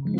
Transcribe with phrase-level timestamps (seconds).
[0.00, 0.14] Hello，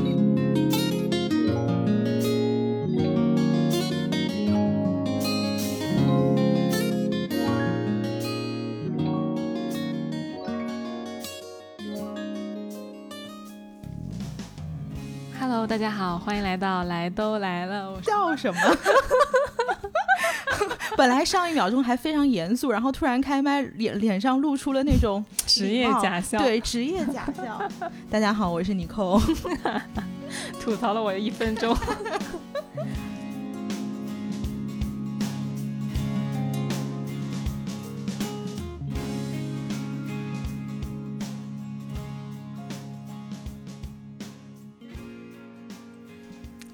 [15.65, 17.93] 大家好，欢迎来到来都来了。
[17.93, 18.61] 我笑什么？
[20.99, 26.41] 本来上一秒钟还非常严肃，然后突然开麦，脸脸上露出了那种 职业假笑。
[26.41, 27.63] 对，职业假笑。
[28.11, 29.17] 大家好，我是妮蔻。
[30.59, 31.73] 吐槽了我一分钟。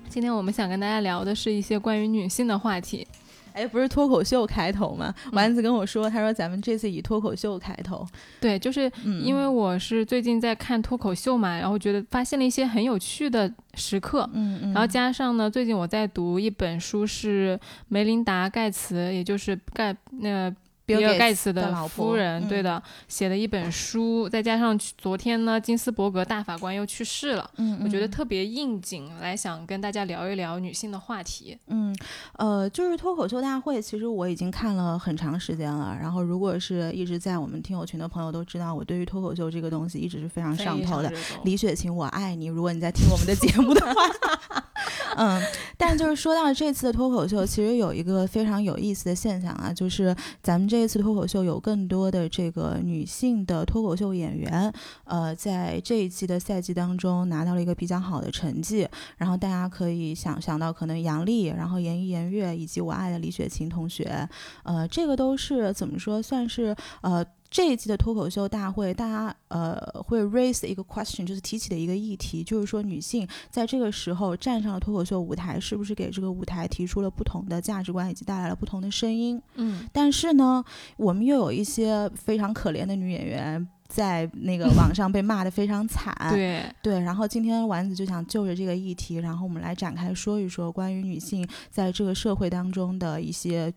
[0.09, 3.04] 今天我们想跟大家聊的是一些关于女性的话题。
[3.55, 5.15] 哎，不是脱口秀开头吗？
[5.33, 8.07] 丸子跟我说，他说咱们这次以脱口秀开头。
[8.41, 8.91] 对，就是
[9.23, 14.29] 因为我是最近在看脱口秀嘛，然后觉得发现了一些很有趣的时刻。
[14.35, 14.73] 嗯嗯。
[14.73, 20.55] 然后加上呢，最近我在读一本书，是梅琳达·盖茨，也就是盖那。
[20.87, 31.59] 比尔盖茨的夫人，对的，写的一本书，再加上昨天呢，金斯伯格大法官又去世了，嗯，我觉得特别应景，来想跟大家聊一聊女性的话题。
[31.69, 31.95] 嗯，
[32.39, 35.97] 呃，就是脱口秀大会，其实我已经看了很长时间了。
[36.01, 41.11] 然后，如果是一直在我们听友群的朋友都知道，我对于脱口秀这个东西一直是非常上头的。
[41.45, 42.47] 李雪琴，我爱你。
[42.47, 44.03] 如果你在听我们的节目的话。
[45.17, 45.41] 嗯，
[45.79, 58.85] 但就是说到这次的脱口秀，其实有一个非常有意思的现象啊，就是咱们这这一次脱口秀有更多的这个女性的脱口秀演员，呃，在这一季的赛季当中拿到了一个比较好的成绩。
[59.17, 64.29] 然后大家可以想想到，可能杨丽，然后严艺、严月以及我爱的李雪琴同学，
[64.65, 67.25] 呃，这个都是怎么说，算是呃。
[67.51, 79.41] 这一季的脱口秀大会，大家呃会 raise 一个 question，就是提起的一个议题，就是说女性在这个时候站上了脱口秀舞台，是不是给这个舞台提出了不同的价值观，以及带来了不同的声音？
[79.55, 80.65] 嗯，但是呢，
[80.97, 86.13] 我们又有一些非常可怜的女演员在那个网上被骂得非常惨。
[86.35, 93.73] 对对，然后今天丸子就想就着这个议题，然后我们来展开说一说关于女性在这个社会当中的一些。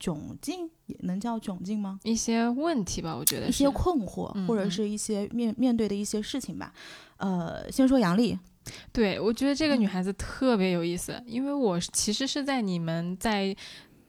[0.00, 1.98] 窘境也能叫窘境吗？
[2.04, 6.72] 一些问题吧，我觉得一些困惑，或者是一些面面对的一些事情吧。
[7.16, 8.38] 呃，先说杨丽，
[8.92, 13.56] 对我觉得这个女孩子特别有意思，因为我其实是在你们在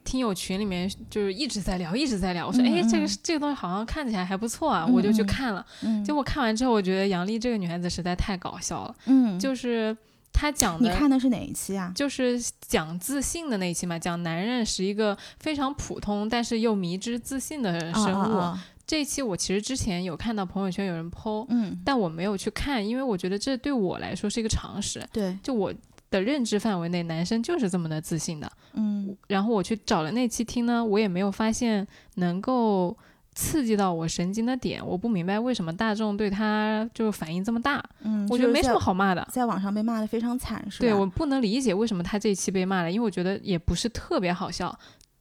[0.04, 2.48] 听友群里面就是一直在聊，一直在聊。
[2.48, 5.66] 我说，哎，这个这个东西好像看起来还不错啊，我就去看了。
[6.06, 8.96] 结果看完之后，我觉得杨丽这个女孩子实在太搞笑了。
[9.06, 9.96] 嗯，就是。
[10.40, 11.92] 他讲的，你看的是哪一期啊？
[11.96, 18.58] 就是讲自信的那一期嘛，讲男人是一个非常普通但是又迷之自信的生物。
[18.86, 25.04] 这一期我其实之前有看到朋友圈有人 po，嗯，但我没有去看，因为我觉得这对我来说是一个常识。
[25.12, 25.74] 对，就我
[26.12, 28.52] 的认知范围内，男生就是这么的自信的。
[28.74, 32.96] 嗯，然后我去找了那期听呢，我也没有发现能够。
[33.38, 37.82] 刺激到我神经的点，我不明白为什么大众对他就反应这么大。
[38.02, 40.82] 嗯，我觉得没什么好骂的，在网上被骂的非常惨，是吧？
[40.82, 44.76] 对我不能理解为什么他这一期被骂了，因为我觉得也不是特别好笑，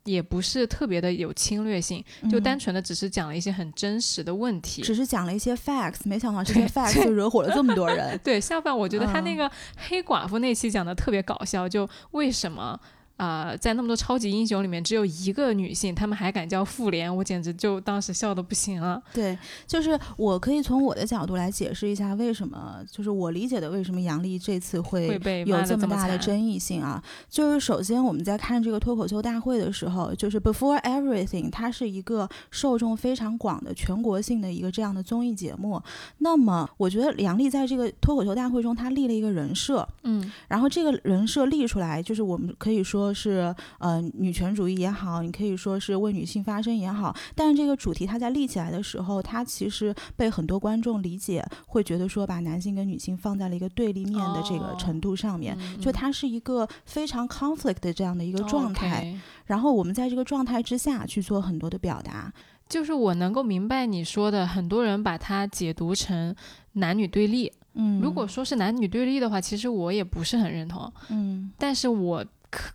[0.04, 8.18] 也不是特别的有侵略性，就单纯的只是讲了一些很真实的问题，只是讲了一些 facts，没想到这些 facts 就惹火了这么多人。
[8.24, 12.80] 对，相反，我觉得他那个黑寡妇那期讲的特别搞笑，就为什么？
[13.16, 19.02] 啊，在那么多超级英雄里面，只有一个女性，他们还敢叫妇联，我简直就当时笑的不行了。
[19.14, 25.06] 对，就是我可以从我的角度来解释一下，为什么就是我理解的为什么杨笠这次会
[25.46, 27.02] 有这么大的争议性啊？
[27.30, 35.80] 就是首先我们在看这个脱口秀大会的时候，就是 Before Everything，它是一个受众非常广的全国性的一个这样的综艺节目。
[36.18, 43.05] 那么我觉得杨笠在这个脱口秀大会中，他立了一个人设，嗯，然后这个人设立出来，就是我们可以说。
[43.06, 59.16] 说是呃女权主义也好，你可以说是为女性发声也好，但是这个主题它在立起来的时候，它其实被很多观众理解，会觉得说把男性跟女性放在了一个对立面的这个程度上面，就它是一个非常 conflict 的这样的一个状态。
[59.44, 62.32] 然后我们在这个状态之下去做很多的表达，
[62.68, 66.34] 就是我能够明白你说的，很多人把它解读成
[66.72, 67.52] 男女对立。
[67.78, 70.92] 嗯，如果说是男女对立的话，其实我也不是很认同。
[71.10, 72.24] 嗯，但是我。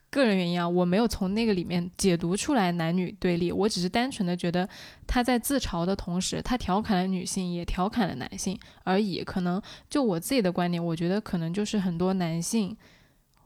[0.09, 4.67] 个人原因啊，我没有从那个里面解读出来男女对立，我只是单纯的觉得
[5.07, 9.23] 他在自嘲的同时，他调侃了女性，也调侃了男性而已。
[9.23, 12.75] 可能就我自己的观点，我觉得可能就是很多男性，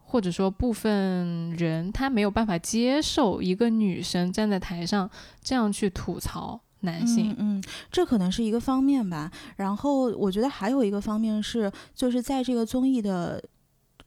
[0.04, 5.10] 或者说部分人，他没有办法接受一个女生站在台上
[5.42, 7.36] 这样去吐槽男性。
[7.38, 9.32] 嗯，这可能是一个方面吧。
[9.58, 13.44] 然后我觉得还有一个方面是，就是在这个综艺的。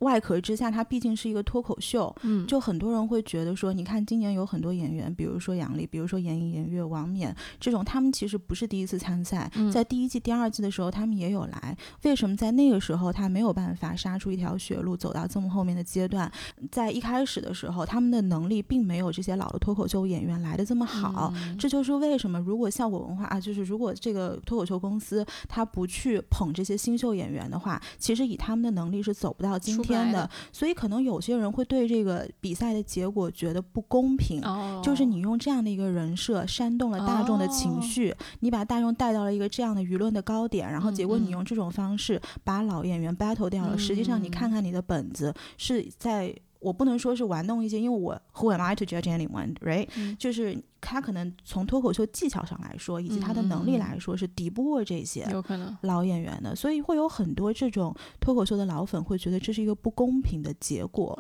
[0.00, 16.30] 外壳之下，它毕竟是一个脱口秀，嗯，就很多人会觉得说，你看今年有很多演员，比如说杨笠，比如说严艺、严悦、王冕这种，他们其实不是第一次参赛，在第一季、第二季的时候他们也有来，为什么在那个时候他没有办法杀出一条血路，走到这么后面的阶段？
[16.70, 29.87] 在一开始的时候，他们的能力并没有这些老的脱口秀演员来的这么好，这就是为什么如果效果文化啊，就是如果这个脱口秀公司他不去捧这些新秀演员的话，其实以他们的能力是走不到今天。
[29.88, 34.42] 天的，所以可能有些人会对这个比赛的结果觉得不公平，
[34.82, 43.78] 就是你用这样的一个人设煽动了大众的情绪，你把大众带到了一个这样的舆论的高点，然后结果你用这种方式把老演员 battle 掉了。
[43.78, 46.34] 实际上，你看看你的本子是在。
[46.60, 50.16] 我不能说是玩弄一些，因为我 Who am I to judge anyone，right？
[50.16, 61.12] 就是他可能从脱口秀技巧上来说，以及他的能力来说，是敌不过这些有可能老演员的，所以会有很多这种脱口秀的老粉会觉得这是一个不公平的结果。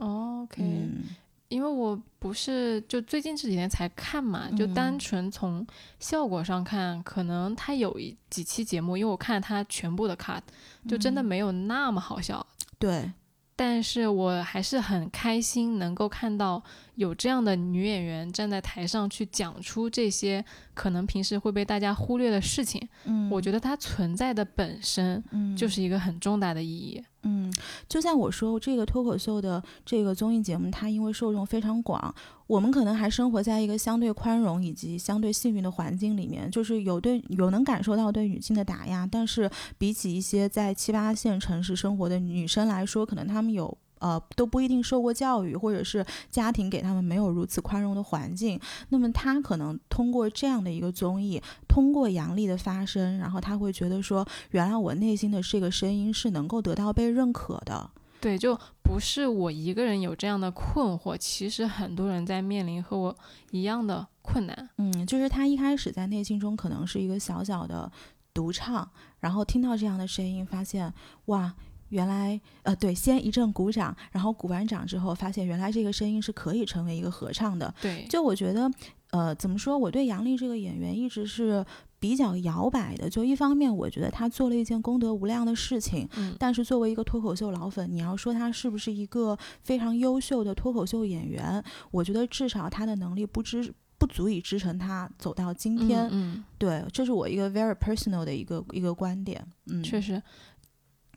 [0.42, 0.90] OK，
[1.48, 5.64] 因为我不是就最近这几天才看嘛，就单纯从
[6.00, 10.42] 效果上看，可能他有一几期节目，因为我看他全部的 cut，
[10.88, 12.44] 就真的没有那么好笑。
[12.78, 13.10] 对。
[13.60, 16.62] 但是我还是很开心，能够看到
[16.98, 22.86] 有这样的女演员站在台上去讲出这些可能平时会被大家忽略的事情。
[23.04, 27.00] 嗯，我觉得它存在的本身，嗯，就是一个很重大的意义。
[27.22, 27.52] 嗯，
[27.88, 32.12] 就像我说，这个脱口秀的这个综艺节目，它因为受众非常广，
[32.48, 39.48] 我们可能还生活在一个相对宽容以及相对幸运的环境里面，就是有对有能感受到对女性的打压，但是
[39.78, 43.78] 比起一些在七八线城市生活的女生来说，可能她们有。
[44.00, 48.58] 呃，都不一定受过教育，或者是家庭给他们没有如此宽容的环境。
[48.90, 57.90] 那么他可能通过这样的一个综艺，通过杨笠的发声，然后他会觉得说，原来我内心的这个声音是能够得到被认可的。
[58.20, 63.16] 对，就不是我一个人有这样的困惑，其实很多人在面临和我
[63.52, 64.68] 一样的困难。
[64.78, 67.90] 嗯，就是他一开始在内心中可能是一个小小的
[68.34, 68.90] 独唱，
[69.20, 70.92] 然后听到这样的声音，发现
[71.26, 71.54] 哇。
[71.90, 77.72] 原来，呃，对，先一阵鼓掌，然后鼓完掌之后，发现原来这个声音是可以成为一个合唱的。
[77.80, 78.70] 对，就我觉得，
[79.10, 81.64] 呃，怎么说，我对杨笠这个演员一直是
[81.98, 83.08] 比较摇摆的。
[83.08, 96.06] 就一方面，我觉得他做了一件功德无量的事情，嗯，但是作为一个脱口秀老粉，你要说他是不是一个非常优秀的脱口秀演员，我觉得至少他的能力不支不足以支撑他走到今天。
[96.12, 99.42] 嗯，对，这是我一个 very personal 的一个一个观点。
[99.66, 100.22] 嗯，确实。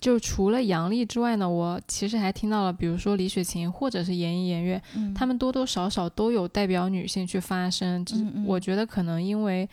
[0.02, 4.82] 就除了杨笠之外呢，我其实还听到了，比如说李雪琴或者是严艺、严悦，
[5.14, 8.04] 他们多多少少都有代表女性去发声。
[8.14, 9.70] 嗯我觉得可能因为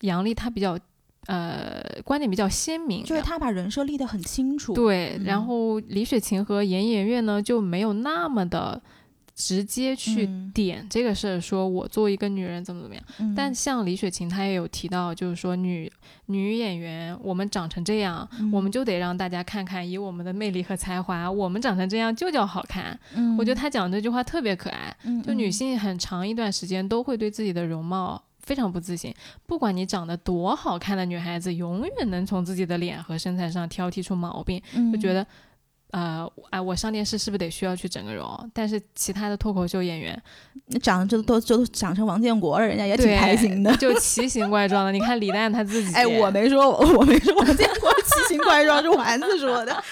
[0.00, 0.76] 杨笠她比较，
[1.26, 4.74] 呃，观点比较鲜明，就是她把人设立得很清楚。
[4.74, 8.82] 对，然后李雪琴和严艺、严悦呢就没有那么的。
[9.38, 13.34] 直接去点这个事儿，说我作为一个女人怎么怎么样。
[13.36, 15.90] 但像李雪琴，她也有提到，就是说女
[16.26, 22.98] 女演员，我们长成这样，我们就得让大家看看，以我们的魅力和才华，我们长成这样就叫好看。
[23.38, 24.94] 我觉得她讲这句话特别可爱。
[25.24, 29.14] 就女性很长一段时间都会对自己的容貌非常不自信，
[29.46, 34.60] 不管你长得多好看的女孩子，永远能从自己的脸和身材上挑剔出毛病，
[34.92, 35.24] 就觉得。
[35.90, 38.50] 呃，哎，我上电视是不是得需要去整个容？
[38.52, 40.22] 但是其他的脱口秀演员，
[40.82, 44.92] 长得就都就长成王建国了，人家也挺开心的，就奇形怪状的。
[44.92, 49.84] 你看李诞他自己，哎，我没说，我没说王建国奇形怪状，是丸子说的。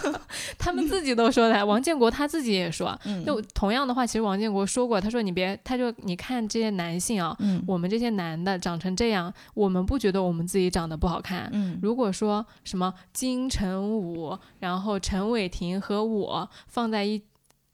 [0.58, 7.36] 他们自己都说的，王建国他自己也说，就同样的话，其实王建国说过，他说你别，他就你看这些男性啊，
[7.66, 11.50] 我们这些男的长成这样，我们不觉得我们自己长得不好看。
[11.82, 17.22] 如果说什么金城武，然后陈伟霆和我放在一。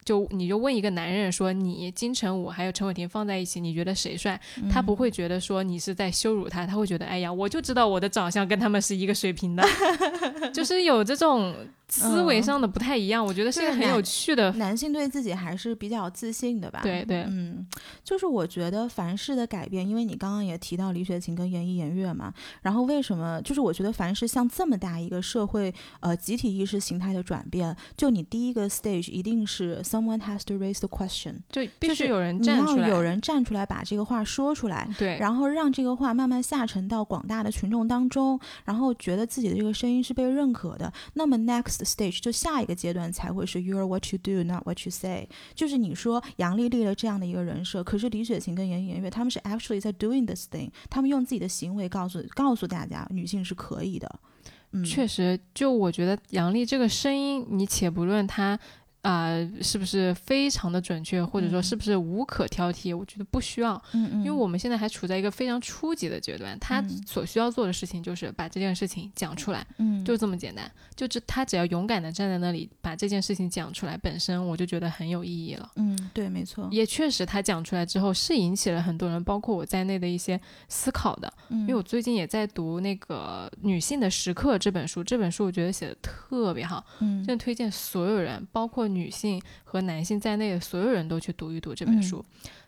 [0.04, 4.40] 就你就问一个男人说你金城武还有陈伟霆放在一起你觉得谁帅？
[4.70, 9.64] 他不会觉得说你是在羞辱他，他会觉得哎呀我就知道我的长相跟他们是一个水平的，
[10.52, 11.54] 就是有这种
[12.00, 13.24] 思维上的不太一样。
[13.24, 14.50] 我觉得是个很有趣的。
[14.52, 16.80] 男性对自己还是比较自信的吧？
[16.82, 17.66] 对对，嗯，
[18.02, 22.32] 就是我觉得凡事的改变，因为你刚刚也提到李雪琴跟严艺严月嘛，
[22.62, 23.40] 然后为什么？
[23.42, 29.80] 就是我觉得凡是像这么大一个社会呃集体意识形态的转变，就你第一个 stage 一定是。
[29.82, 40.90] Someone has to raise the question，就必须有人站出来，有人站出来把这个话说出来，对，然后让这个话慢慢下沉到广大的群众当中，然后觉得自己的这个声音是被认可的。
[41.14, 45.28] 那么 next stage，就下一个阶段才会是 you are what you do not what you say。
[45.54, 54.20] 就是你说杨丽立了这样的一个人设，可是李雪琴跟严颜悦他们是 actually 在 doing this thing，他们用自己的行为告诉告诉大家女性是可以的。
[54.72, 58.58] 嗯，确实，就我觉得杨丽这个声音，你且不论她。
[59.02, 62.96] 啊，是不是非常的准确，或者说是不是无可挑剔？
[62.96, 64.08] 我觉得不需要，嗯。
[64.12, 88.91] 嗯，因为我们现在还处在一个非常初级的阶段，他所需要做的事情就是把这件事情讲出来，嗯，就这么简单，就这他只要勇敢的站在那里把这件事情讲出来，本身我就觉得很有意义了，嗯，对，没错，也确实他讲出来之后是引起了很多人，包括我在内的一些思考的，因为我最近也在读那个《女性的时刻》这本书，这本书我觉得写的特别好，嗯，真的推荐所有人，包括。
[88.94, 92.24] 女性和男性在内的所有人都去读一读这本书。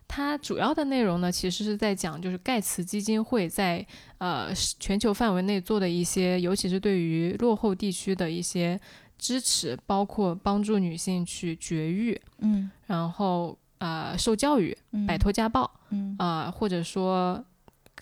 [0.07, 3.85] 它主要的内容呢，其实是在讲，就是盖茨基金会在
[4.19, 8.79] 呃全球范围内做的一些，尤其是对于落后地区的一些
[9.19, 14.77] 支持，包括帮助女性去绝育，嗯，然后呃受教育，
[15.07, 17.45] 摆脱家暴，嗯啊，或者说。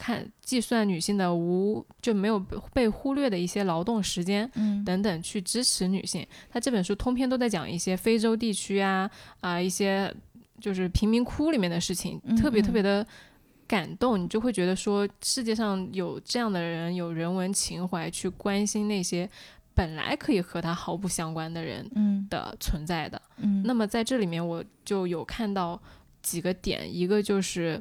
[0.02, 2.36] 看计算女性的无就没有
[2.74, 6.26] 被忽略的一些劳动时间，嗯，等等，去支持女性。
[6.50, 10.12] 他这本书通篇都在讲一些非洲地区啊啊一些
[10.60, 13.06] 就是贫民窟里面的事情，特别特别的
[13.68, 14.20] 感动。
[14.20, 19.30] 你就会觉得说，世界上有这样的人，有人文情怀去关心那些
[19.72, 21.88] 本来可以和他毫不相关的人
[22.28, 23.22] 的存在的。
[23.36, 25.80] 嗯，那么在这里面我就有看到
[26.20, 27.80] 几个点，一个就是。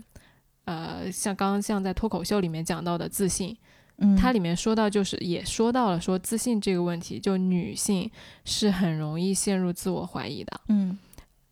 [0.65, 3.57] 呃，像刚刚像在脱口秀里面讲到的自信，
[3.97, 8.09] 嗯，它里面说到就是也说到了说自信这个问题，就女性
[8.45, 10.97] 是很容易陷入自我怀疑的，嗯，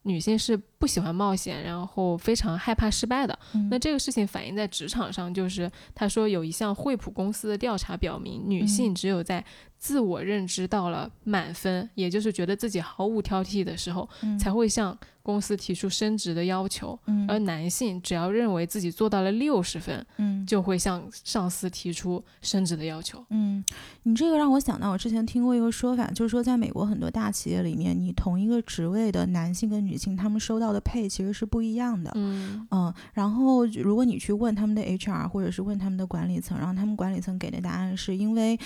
[0.04, 3.38] 女性是不喜欢冒险，然后非常害怕失败的。
[3.70, 9.44] 那这个事情反映在职场上，就是他说有一项惠普公司的调查表明，女性只有在
[9.78, 14.08] 自我认知到了满分，也就是觉得自己毫无挑剔的时候，
[14.40, 14.98] 才会向。
[15.22, 23.24] 公司提出升职的要求，而男性只要认为自己做到了六十分，嗯，就会向上司提出升职的要求。
[23.30, 23.64] 嗯，
[24.04, 32.12] 你这个让我想到，我之前听过一个说法，就是说在美国很多大企业里面，你同一个职位的男性跟女性，他们收到的配其实是不一样的。
[32.16, 38.60] 嗯嗯，然后如果你去问他们的 HR 或者是问他们的管理层，然后他们管理层给的答案是因为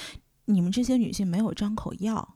[0.46, 2.36] 你们这些女性没有张口要。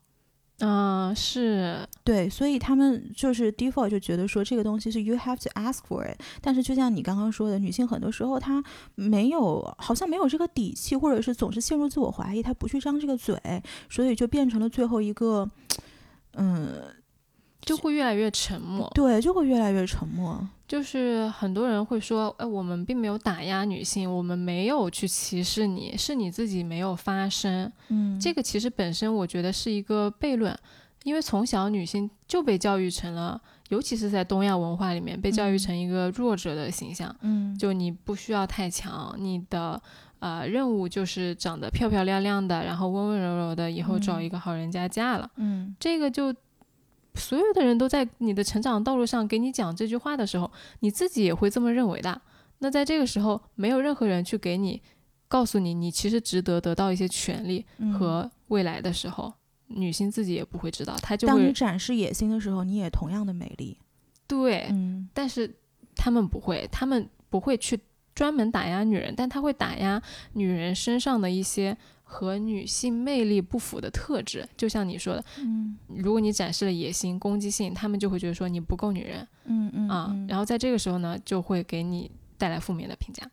[0.59, 6.19] 嗯，是对，所以他们就是 default 就觉得说这个东西是 you have to ask for it。
[6.41, 8.63] 但是就像你刚刚说的，女性很多时候她
[8.95, 13.39] 没有，好像没有这个底气，或者是总是陷入自我怀疑，她不去张这个嘴，
[13.88, 15.47] 所以就变成了最后一个，
[16.33, 16.81] 嗯，
[17.61, 18.89] 就会越来越沉默。
[18.93, 20.47] 对，就会越来越沉默。
[20.67, 27.71] 就是很多人会说，哎，我们并没有打压女性，我们没有去歧视你，是你自己没有发声。
[27.87, 30.53] 嗯，这个其实本身我觉得是一个悖论，
[31.03, 37.15] 因为从小女性就被教育成了，尤其是在东亚文化里面被教育成一个弱者的形象。
[37.21, 39.81] 嗯，就你不需要太强，你的
[40.19, 45.29] 呃任务就是长得漂漂亮亮的，然后温温柔柔的，以后找一个好人家嫁了。
[45.37, 46.35] 嗯，这个就。
[47.17, 52.21] 所有的人都在你的成长道路上给你讲这句话的时候，你自己也会这么认为的。
[52.59, 54.81] 那在这个时候，没有任何人去给你
[55.27, 57.65] 告诉你，你其实值得得到一些权利
[58.00, 59.33] 和未来的时候，
[59.67, 60.95] 女性自己也不会知道。
[61.01, 61.33] 她就会。
[61.33, 63.77] 当你展示野心的时候，你也同样的美丽。
[64.27, 65.09] 对，嗯。
[65.13, 65.53] 但是
[65.95, 67.79] 他们不会，他们不会去
[68.15, 70.01] 专门打压女人，但他会打压
[70.33, 71.77] 女人身上的一些。
[72.09, 83.29] 和女性魅力不符的特质，就像你说的，嗯，如果你展示了野心、攻击性，他们就会觉得说你不够女人，嗯嗯啊，然后在这个时候呢，就会给你带来负面的评价，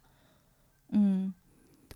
[0.88, 1.32] 嗯，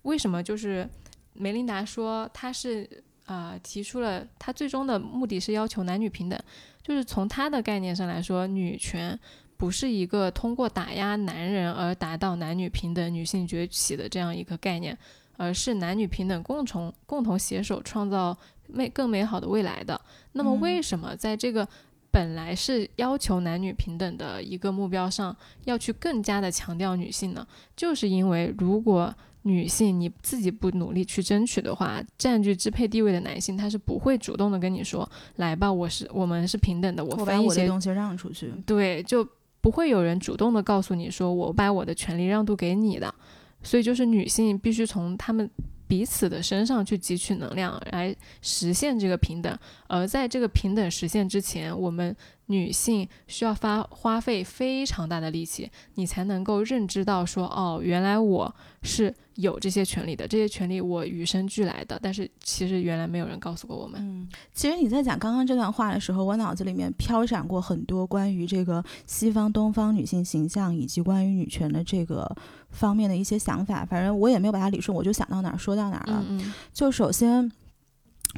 [0.03, 0.41] 为什么？
[0.41, 0.89] 就是
[1.33, 2.89] 梅琳达说，她是
[3.25, 6.39] 啊，提出了她最终的目的是要求男女平等，
[6.81, 9.19] 就是从她的概念上来说，女权
[9.57, 14.97] 不是一个通过打压男人而达到男女平等、女性崛起的这样一个概念。
[15.39, 19.99] 而是男女平等，共同共同携手创造美更美好的未来的。
[20.33, 21.65] 那么，为什么在这个
[22.11, 27.47] 本来是要求男女平等的一个目标上，要去更加的强调女性呢？
[27.73, 39.25] 就是因为如果女性你自己不努力去争取的话，占据支配地位的男性他是不会主动的跟你说：“来吧，我是我们是平等的，我把一些东西让出去。”对，就
[39.61, 43.15] 不会有人主动的告诉你说：“我把我的权利让渡给你的。”
[43.61, 45.49] 所以，就是女性必须从她们
[45.87, 49.57] 彼此的身上去汲取能量，来实现这个平等。
[49.87, 52.15] 而在这个平等实现之前，我们
[52.49, 64.01] 女性需要发花费非常大的力气，你才能够认知到说，哦，原来我是有这些权利的，这些权利我与生俱来的，但是其实原来没有人告诉过我们。
[64.01, 72.35] 嗯，其实你在讲刚刚这段话的时候，我脑子里面飘闪过很多关于这个西方、东方女性形象以及关于女权的这个
[72.71, 73.85] 方面的一些想法。
[73.85, 76.25] 反正我也没有把它理顺，我就想到哪儿说到哪儿了。
[76.27, 77.51] 嗯，就首先。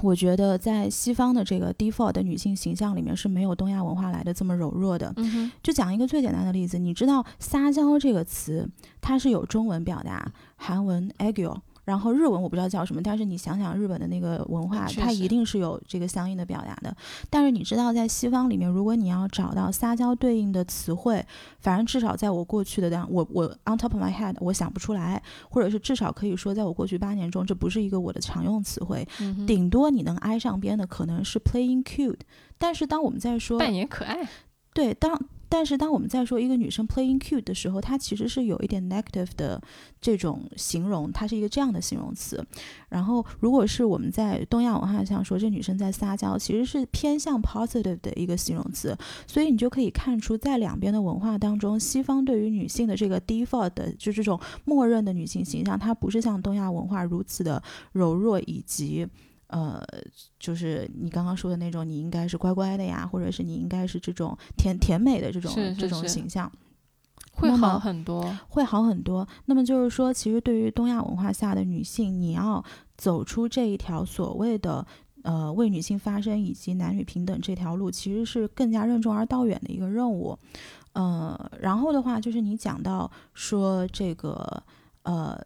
[0.02, 5.14] 我觉得在西方的这个 default 的女性形象里面是没有东亚文化来的这么柔弱的。
[5.18, 8.68] 嗯就讲一个最简单的例子，你知道“撒娇”这个词，
[9.02, 11.58] 它是有中文表达，韩文 “agil”。
[11.92, 16.96] 然后日文我不知道叫什么，但是你想想日本的那个文化，它一定是有这个相应的表达的。
[17.30, 21.22] 但是你知道，在西方里面，如果你要找到撒娇对应的词汇，
[21.60, 29.06] 反正至少在我过去的样，我我 on top of my head 我想不出来，或者是至少可以说，在我过去八年中，这不是一个我的常用词汇。
[29.46, 32.22] 顶多你能挨上边的可能是 playing cute。
[32.58, 34.26] 但是当我们在说扮演可爱，
[34.74, 35.20] 对当。
[35.54, 39.62] 但是当我们在说一个女生 playing cute 的时候，它其实是有一点 negative 的
[40.00, 42.42] 这种形容，它是一个这样的形容词。
[42.88, 48.98] 然后，如果是我们在东亚文化上说这女生在撒娇，其实是偏向 positive 的一个形容词。
[49.28, 57.62] 所以你就可以看出，在两边的文化当中，西方对于女性的这个 default 的就这种默认的女性形象，它不是像东亚文化如此的
[57.92, 59.06] 柔弱以及。
[59.52, 59.84] 呃，
[60.40, 66.50] 就是你刚刚说的那种，你应该是乖乖的呀，或者是你应该是这种甜甜美的这种这种形象，
[67.34, 69.28] 会好很多，会好很多。
[69.48, 72.64] 那么就是说，其实对于东亚文化下的女性，你要
[72.96, 74.88] 走出这一条所谓的
[75.24, 80.40] 呃为女性发声以及男女平等这条路，其实是更加任重而道远的一个任务。
[80.94, 84.64] 呃，然后的话，就是你讲到说这个
[85.04, 85.38] 呃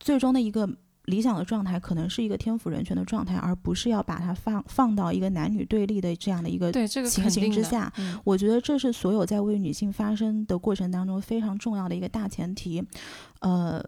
[0.00, 0.66] 最终的一个。
[1.12, 7.92] 理想的状态可能是一个天赋人权的状态，而不是要把它放放到一个男女对立的这样的一个情形之下。
[8.24, 12.82] 我觉得这是所有在为女性发声的过程当中非常重要的一个大前提。
[13.40, 13.84] 呃，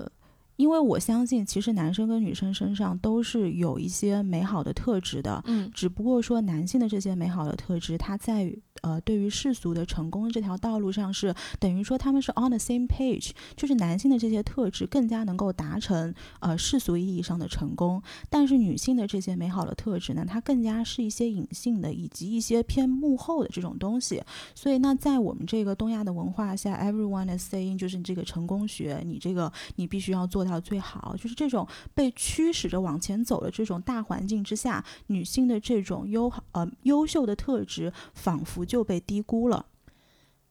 [0.57, 5.43] 因为我相信，其实男生跟女生身上都是有一些美好的特质的。
[5.47, 8.61] 嗯，只不过说男性的这些美好的特质，它在于。
[8.85, 24.23] 呃，对于世俗的成功这条道路上，是等于说他们是 on the same page，就是男性的这些特质更加能够达成呃世俗意义上的成功，但是女性的这些美好的特质呢，它更加是一些隐性的，以及一些偏幕后的这种东西。
[24.55, 38.74] 所以，那在我们这个东亚的文化下，everyone is saying，就是你这个成功学，你这个你必须要做到最好，就是这种被驱使着往前走的这种大环境之下，女性的这种优呃优秀的特质，仿佛就。
[38.75, 39.67] 就被低估了，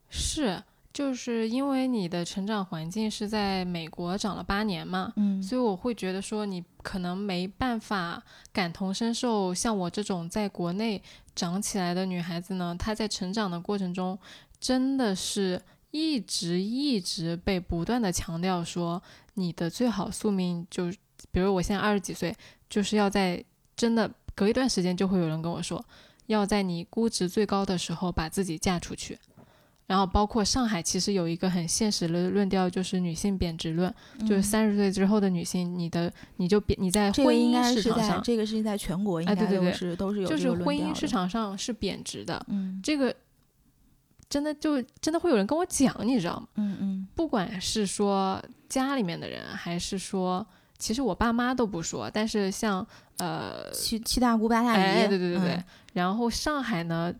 [0.08, 11.04] 是，就是因为你的成长环境是在美国长了八年嘛，嗯，所以我会觉得说你可能没办法感同身受，像我这种在国内
[11.36, 14.18] 长起来的女孩子呢，她在成长的过程中，
[14.58, 20.90] 真的是一直一直被不断的强调说，你的最好宿命就，
[21.30, 22.34] 比如我现在二十几岁，
[22.70, 23.44] 就是要在
[23.76, 25.84] 真的隔一段时间就会有人跟我说。
[26.28, 29.18] 要在你估值最高的时候把自己嫁出去，
[29.86, 43.14] 然后包括上海，其实有一个很现实的论调，就是女性贬值论，就是三十岁之后的女性，你的你就贬你在婚姻市场上，这个事情在全国应该都是都是有就是婚姻市场上是贬值的，嗯，这个
[44.30, 46.48] 真的就真的会有人跟我讲，你知道吗？
[46.56, 50.46] 嗯嗯，不管是说家里面的人，还是说。
[50.80, 52.86] 其实我爸妈都不说，但是像
[53.18, 55.64] 呃七七大姑八大姨，对对对对。
[55.94, 57.14] 然后上海呢，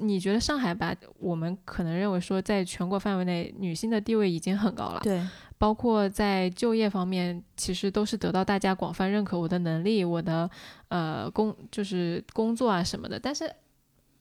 [0.00, 0.94] 你觉得上海吧？
[1.18, 5.00] 我们可能认为说，在全国范围内，女性的地位已经很高了。
[5.02, 5.22] 对，
[5.58, 10.48] 包括在就业方面，其实都是得到大家广泛认可，我的能力，我的
[10.88, 13.18] 呃工就是工作啊什么的。
[13.18, 13.44] 但是，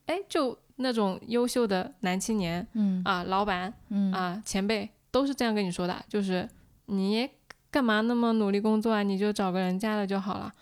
[0.08, 6.50] 哎，就那种优秀的男青年，嗯啊，老板，嗯啊，前辈，都是这样跟你说的，就是
[6.88, 7.30] 你。
[7.74, 9.02] 干嘛那么努力工作啊？
[9.02, 10.54] 你就找个人嫁了就好了，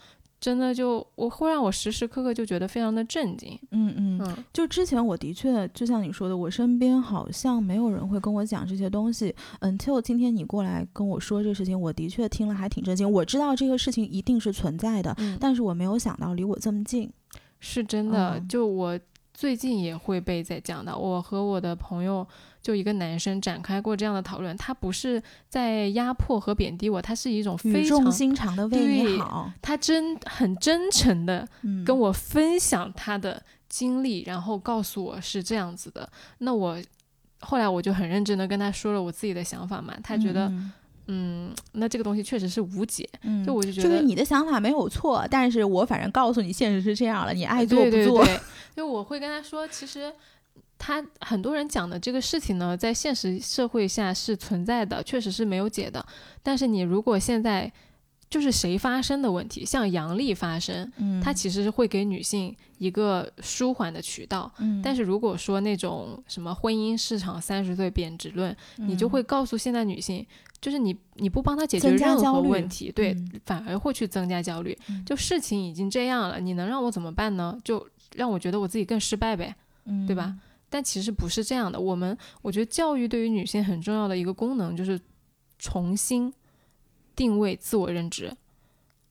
[0.42, 3.58] 真的就我会让我时时刻刻就觉得非常的震惊。
[3.70, 9.34] 嗯嗯，就之前我的确就像你说的，我身边好像没有人会跟我讲这些东西。
[9.60, 13.10] Until 今天你过来跟我说这个事情，我的确听了还挺震惊。
[13.10, 17.10] 我知道这个事情一定是存在的，但是我没有想到离我这么近。
[17.60, 19.00] 是真的，就我
[19.34, 20.98] 最近也会被在讲到。
[20.98, 22.28] 我和我的朋友。
[22.62, 31.48] 就一个男生展开过这样的讨论，他不是在压迫和贬低我，他是一种非常心肠的为你好，他真很真诚的
[31.84, 36.08] 跟我分享他的经历，然后告诉我是这样子的。
[36.38, 36.80] 那我
[37.40, 40.72] 后来我就很认真的跟他说了我自己的想法嘛，他觉得嗯，
[41.74, 43.08] 那这个东西确实是无解，
[43.46, 48.26] 就我就觉得就是你的想法没有错，但是我反正告诉你现实是这样了，你爱做不做。
[48.76, 50.14] 就我会跟他说，其实。
[50.84, 56.04] 他很多人讲的这个事情呢，在现实社会下是存在的，确实是没有解的。
[56.42, 57.72] 但是你如果现在
[58.32, 64.50] 就是谁发生的问题，像阳历发生，嗯，它其实是会给女性一个舒缓的渠道。
[64.60, 70.26] 嗯，但是如果说那种什么婚姻市场三十岁贬值论，你就会告诉现在女性，
[70.62, 73.14] 就是你你不帮她解决任何问题，对，
[73.46, 74.78] 反而会去增加焦虑。
[75.06, 77.58] 就事情已经这样了，你能让我怎么办呢？
[77.66, 79.54] 就让我觉得我自己更失败呗，
[80.08, 80.34] 对吧？
[80.70, 81.78] 但其实不是这样的。
[81.78, 84.98] 我们我觉得教育对于女性很重要的一个功能就是
[85.60, 86.34] 重新。
[87.22, 88.36] 定位自我认知，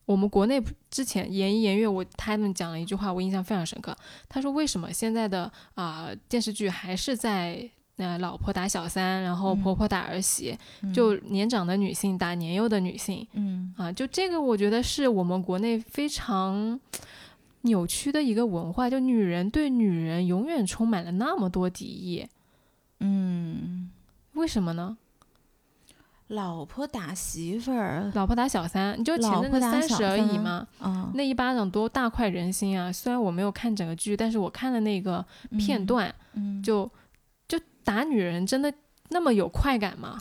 [0.04, 3.96] 我们国内之前言一言月，我他们讲了一句话，我印象非常深刻。
[4.28, 10.58] 他说：“为什么现在的啊电视剧还是在那老婆打小三，然后婆婆打儿媳，
[10.92, 13.24] 就年长的女性打年幼的女性？
[13.34, 16.80] 嗯啊，就这个，我觉得是我们国内非常
[17.60, 22.26] 扭曲的一个文化，就女人对女人永远充满了那么多敌意。
[22.98, 23.88] 嗯，
[24.32, 24.98] 为什么呢？”
[26.30, 30.66] 老婆打媳妇儿，老婆打小三，你就前阵子三十而已嘛，
[31.14, 32.92] 那一巴掌多大快人心啊！
[32.92, 35.24] 虽然我没有看整个剧，但是我看了那个
[35.58, 36.14] 片段，
[36.62, 36.88] 就
[37.48, 38.72] 就打女人真的
[39.08, 40.20] 那么有快感吗？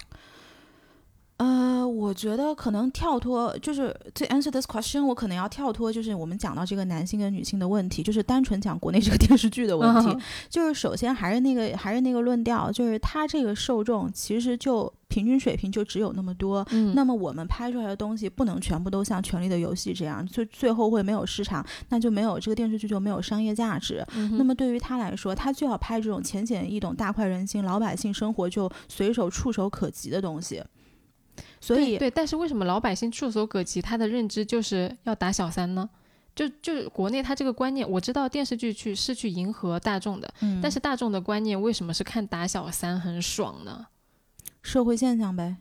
[1.39, 10.17] 呃，我觉得可能跳脱，就是 to answer this question，我可能要跳脱，就是我们讲到这个男性跟女性的问题，就是单纯讲国内这个电视剧的问题。
[10.51, 16.65] 就是首先还是那个还是那个论调，就是他这个受众其实就平均水平就只有那么多。
[16.71, 16.93] 嗯。
[16.93, 24.05] 那么我们拍出来的东西不能全部都像《权力的游戏》这样，最最后会没有市场，那就没有这个电视剧就没有商业价值。
[24.13, 24.37] 嗯。
[24.37, 30.61] 那么对于他来说，他就要拍这种浅显易懂、大快人心、老百姓生活就随手触手可及的东西。
[31.61, 35.89] 所以对，但是为什么老百姓触手可及，他的认知就是要打小三呢？
[36.35, 43.87] 就就国内他这个观念，我知道电视剧去是去迎合大众的，但是大众的观念为什么是看打小三很爽呢？
[44.61, 45.57] 社会现象呗。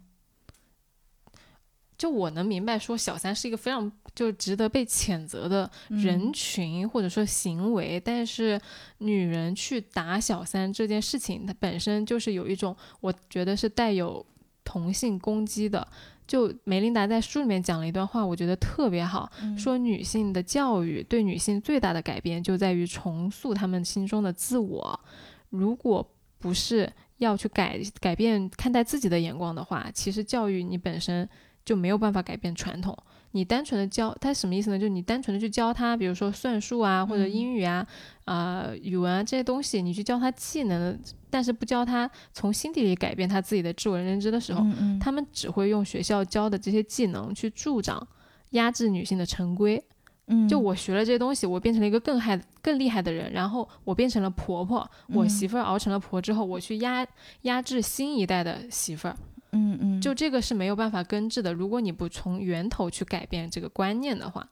[1.96, 8.60] 就我能明白，说小三是一个非常就值得被谴责的人群或者说行为，但是
[8.98, 14.24] 女人去打小三这件事情，它本身就是有一种，我觉得是带有。
[14.68, 15.88] 同性攻击的，
[16.26, 25.00] 就梅琳达在书里面讲了一段话，我觉得特别好，说女性的教育对女性最大的改变就在于重塑她们心中的自我，
[25.48, 26.06] 如果
[26.38, 31.26] 不是要去改改变看待自己的眼光的话，其实教育你本身
[31.64, 32.94] 就没有办法改变传统。
[33.32, 34.78] 你单纯的教他什么意思呢？
[34.78, 37.86] 就是你单纯的去教他，比如说算术啊，或者英语啊，
[38.24, 44.64] 啊语文啊这些东西，你去教他技能，但是不教他从心底里改变他自己的自我认知的时候，
[44.98, 48.06] 他们只会用学校教的这些技能去助长
[48.50, 49.82] 压制女性的成规。
[50.30, 57.06] 嗯，就我学了这些东西，我变成了一个更害、更厉害的人，然后我变成了婆婆，我媳妇儿熬成了婆之后，我去压
[57.42, 59.16] 压制新一代的媳妇儿。
[59.52, 61.52] 嗯嗯，就这个是没有办法根治的。
[61.52, 64.48] 如果你不从源头去改变这个观念的话，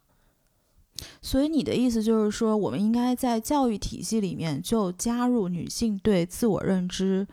[1.20, 7.26] 所以你的意思就是说，我们应该在教育体系里面就加入女性对自我认知。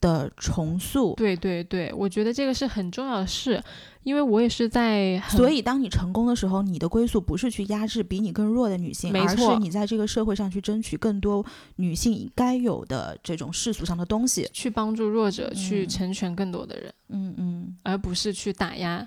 [0.00, 3.62] 的重塑，对对对，我觉得这个是很重要的事，
[4.04, 11.44] 因为我也是在，所以当你成功的时候，你的归宿不是去压制比你更弱的女性，而是你在这个社会上去争取更多
[11.76, 19.06] 女性该有的这种世俗上的东西，去帮助弱者，去成全更多的人，嗯嗯，而不是去打压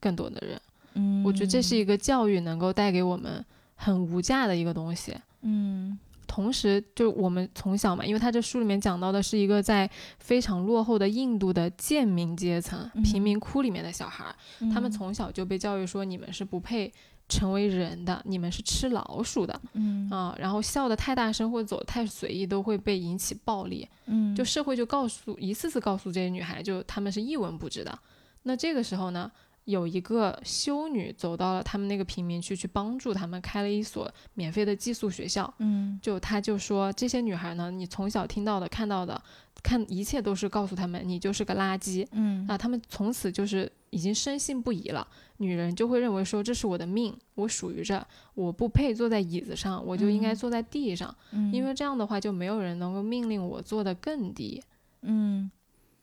[0.00, 0.60] 更多的人，
[0.94, 3.44] 嗯，我觉得这是一个教育能够带给我们
[3.76, 5.98] 很无价的一个东西，嗯。
[6.26, 14.34] 同时，就我们从小嘛，因为他这书里面讲到的是一个在非常落后的印度的贱民阶层、贫民窟里面的小孩，
[14.72, 16.92] 他们从小就被教育说你们是不配
[17.28, 27.98] 成为人的，你们是吃老鼠的，嗯啊，然后笑得太大声或者走得太随意都会被引起暴力，嗯，就社会就告诉一次次告诉这些女孩，就他们是一文不值的。
[28.46, 29.30] 那这个时候呢？
[29.64, 35.52] 有一个修女走到了他们那个贫民区去帮助他们，开了一所免费的寄宿学校。
[35.58, 39.18] 嗯，就她就说这些女孩呢，你从小听到的、看到的，
[39.62, 42.06] 看一切都是告诉他们你就是个垃圾。
[42.12, 45.06] 嗯，啊，他们从此就是已经深信不疑了。
[45.38, 51.16] 女人就会认为说这是我的命，我属于这，我不配坐在椅子上，我就应该坐在地上。
[51.30, 54.62] 嗯，因为这样的话就没有人能够命令我坐得更低。
[55.00, 55.50] 嗯，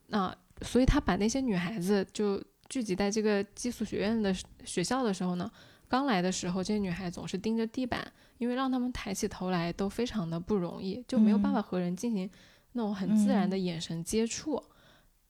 [0.08, 2.42] 那所以她把那些女孩子就。
[2.72, 5.50] 聚集在这个寄宿学院的学校的时候呢，
[5.88, 12.30] 刚来的时候，这些女孩总是盯着地板，因为让她们抬起头来都非常的不容易，就没有办法和人进行
[12.72, 14.62] 那种很自然的眼神接触。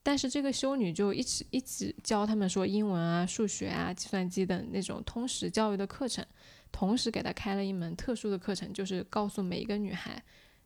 [0.04, 6.24] 但是这个修女就一直一直教他们说英文啊、数学啊、计算机等那种通识教育的课程，
[6.70, 10.22] 同时给她开了一门特殊的课程，就是告诉每一个女孩，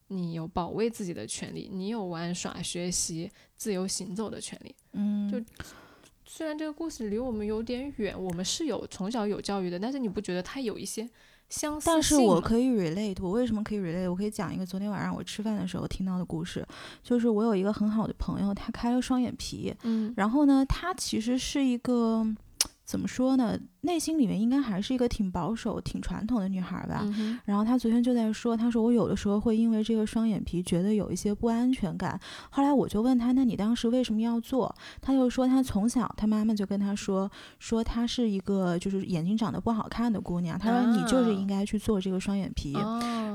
[0.09, 4.75] 你有保卫自己的权利，你有玩耍、学习、自由行走的权利。
[4.93, 5.43] 嗯，就
[6.29, 11.09] 虽然这个故事离我们有点远，我们是有从小有教育的，但是你不觉得它有一些
[11.49, 14.11] 相似但是我可以 relate，我为什么可以 relate？
[14.11, 16.67] 我可以讲一个昨天晚上我吃饭的时候听到的故事，
[17.03, 22.27] 就是我有一个很好的朋友，他开了双眼皮，嗯，然后呢，他其实是一个
[22.85, 23.59] 怎么说呢？
[23.87, 27.07] 内心里面应该还是一个挺保守、挺传统的女孩吧。
[27.45, 32.21] 然后她昨天就在说，她说我有的时候会因为这个双眼皮觉得有一些不安全感。
[32.51, 34.75] 后来我就问她，那你当时为什么要做？
[35.01, 40.59] 她就说她从小她妈妈就跟她说，说她是一个就是眼睛长得不好看的姑娘。
[40.59, 42.77] 她说你就是应该去做这个双眼皮。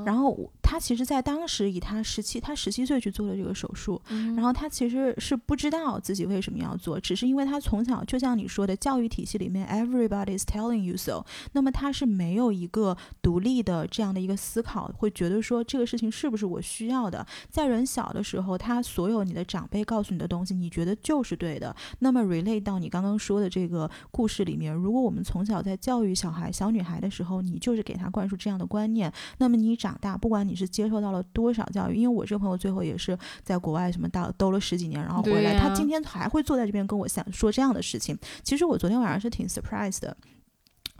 [0.04, 3.98] 然后她其实，在当时以她十七，她十七岁去做了这个手术。
[4.36, 10.41] 然后她其实是不知道自己为什么要做，只是因为她从小就像你说的，教育体系里面，everybody。
[10.44, 17.26] Telling you so，那么他是没有一个独立的这样的一个思考，会觉得说这个事情是不是我需要的？
[17.48, 21.74] 在人小的时候，他所有你的长辈告诉你的东西，你觉得就是对的。
[22.00, 38.18] 那么 relate 到你刚刚说的这个故事里面，如果我们从小在教育小孩、小女孩的时候，你就是给他灌输这样的观念，那么你长大，不管你是接受到了多少教育，因为我这个朋友最后也是在国外什么到兜了十几年，然后回来，他今天还会坐在这边跟我想说这样的事情。
[38.42, 40.16] 其实我昨天晚上是挺 surprised 的。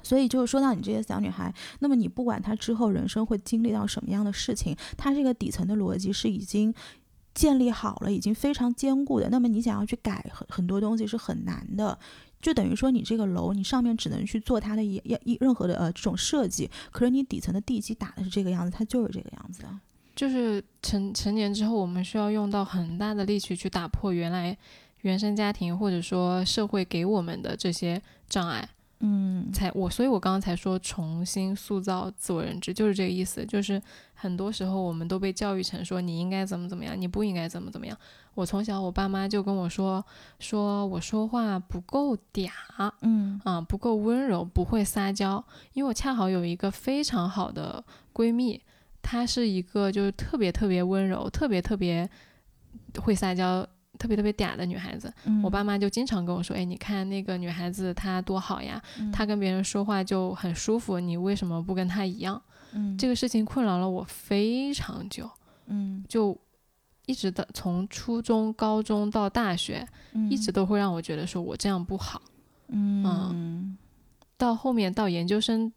[0.02, 6.72] 所以就是说到你这些小女孩，那么你不管她之后人生会经历到什么样的事情，她这个底层的逻辑是已经
[7.34, 9.28] 建立好了，已经非常坚固的。
[9.30, 11.98] 那么你想要去改很很多东西是很难的，
[12.40, 19.62] 就等于说你这个楼，你上面只能去做它的一一任何的呃这种设计，可是你底层的地基打的是这个样子，它就是这个样子。
[20.14, 24.54] 就是成成年之后，我们需要用到很大的力气去打破原来
[25.00, 28.68] 原生家庭或者说社会给我们的这些障碍。
[29.04, 33.44] 嗯，才我，所以我刚刚才说重新塑造自我认知，就是这个意思。
[33.44, 33.82] 就是
[34.14, 37.98] 很多时候我们都被教育成说你应该怎么怎么样，你不应该怎么怎么样。
[38.34, 40.04] 我从小我爸妈就跟我说，
[40.38, 42.48] 说我说话不够嗲，
[43.00, 45.44] 嗯啊不够温柔，不会撒娇。
[45.72, 47.84] 因为我恰好有一个非常好的
[48.14, 48.62] 闺蜜，
[49.02, 52.08] 她是一个就是特别特别温柔，特别特别
[53.02, 53.66] 会撒娇。
[54.02, 55.12] 特别特别嗲的女孩子，
[55.44, 62.42] 我爸妈就经常跟我说：“哎，你看那个女孩子她多好呀，她跟别人说话就很舒服，你为什么不跟她一样？”
[62.74, 65.30] 嗯，这个事情困扰了我非常久，
[65.66, 66.36] 嗯，就
[67.06, 69.86] 一直到从初中、高中到大学，
[70.28, 72.20] 一直都会让我觉得说我这样不好，
[72.70, 73.78] 嗯，
[74.36, 75.72] 到后面到研究生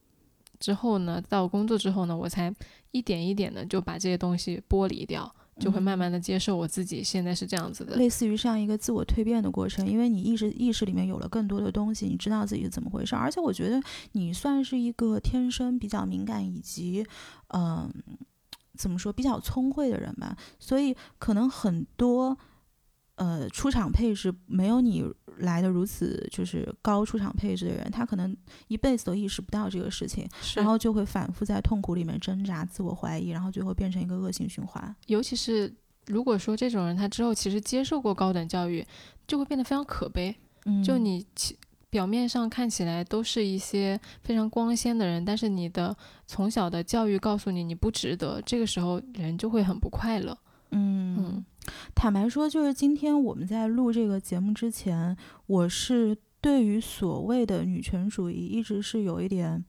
[0.59, 2.51] 之后呢，到工作之后呢，我才
[2.89, 5.31] 一点一点的就把这些东西剥离掉。
[5.59, 17.05] 就会慢慢的接受我自己现在是这样子的，类似于这样一个自我蜕变的过程，因为你意识意识里面有了更多的东西，你知道自己是怎么回事，而且我觉得你算是一个天生比较敏感以及，
[17.53, 17.89] 嗯，
[18.75, 22.37] 怎么说比较聪慧的人吧，所以可能很多。
[23.15, 25.03] 呃，出场配置没有你
[25.37, 28.35] 来的如此就是高出场配置的人，他可能
[28.67, 34.95] 一辈子都意识不到这个事情，然后就会反复在痛苦里面挣扎、自我怀疑，然后最后变成一个恶性循环。
[35.07, 35.73] 尤其是
[36.07, 38.85] 如果说这种人他之后其实接受过高等教育，
[39.25, 40.35] 就会变得非常可悲。
[40.65, 41.57] 嗯，就你其
[41.89, 45.95] 表面上看起来都是一些非常光鲜的人，但是你的
[46.27, 50.37] 从小的教育告诉你你不值得，这个时候人就会很不快乐。
[50.71, 51.43] 嗯。
[51.93, 55.15] 坦白说，就是今天我们在录这个节目之前，
[55.47, 59.63] 我是对于所谓的女权主义一直是有一点，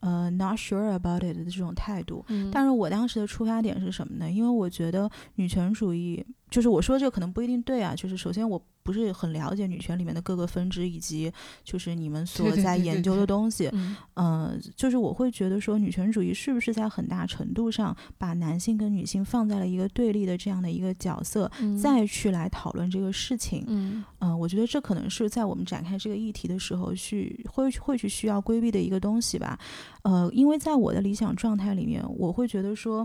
[0.00, 2.24] 呃，not sure about it 的这种态度。
[2.28, 4.30] 嗯，但是我当时的出发点是什么呢？
[4.30, 7.94] 因为我觉得女权主义，就是我说这个可能不一定对啊。
[7.94, 8.60] 就是首先我。
[8.86, 11.28] 不是很了解女权里面的各个分支，以及
[11.64, 13.68] 就是你们所在研究的东西。
[14.14, 21.50] 嗯，就是我会觉得说，女权主义是不是在很大程度上把男性跟女性放在了一个对立的这样的一个角色，
[21.82, 23.64] 再去来讨论这个事情。
[23.66, 29.58] 嗯，嗯，我觉得这可能是在我们展开这个议题的时候，去会会去需要规避的一个东西吧。
[30.02, 33.04] 呃，因为在我的理想状态里面，我会觉得说。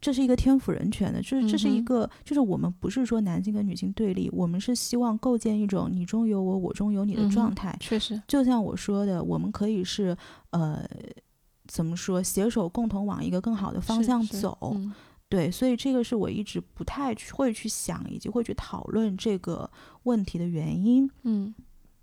[0.00, 7.76] 这是一个天赋人权的，就是这是一个，就是我们不是说男性跟女性对立，我们是希望构建一种你中有我，我中有你的状态。
[7.80, 10.16] 确实，就像我说的，我们可以是
[10.50, 10.88] 呃，
[11.66, 14.76] 怎么说，携手共同往一个更好的方向走。
[15.28, 19.70] 对，所以这个是我一直不太会去想，以及会去讨论这个
[20.04, 21.10] 问题的原因。
[21.24, 21.54] 嗯。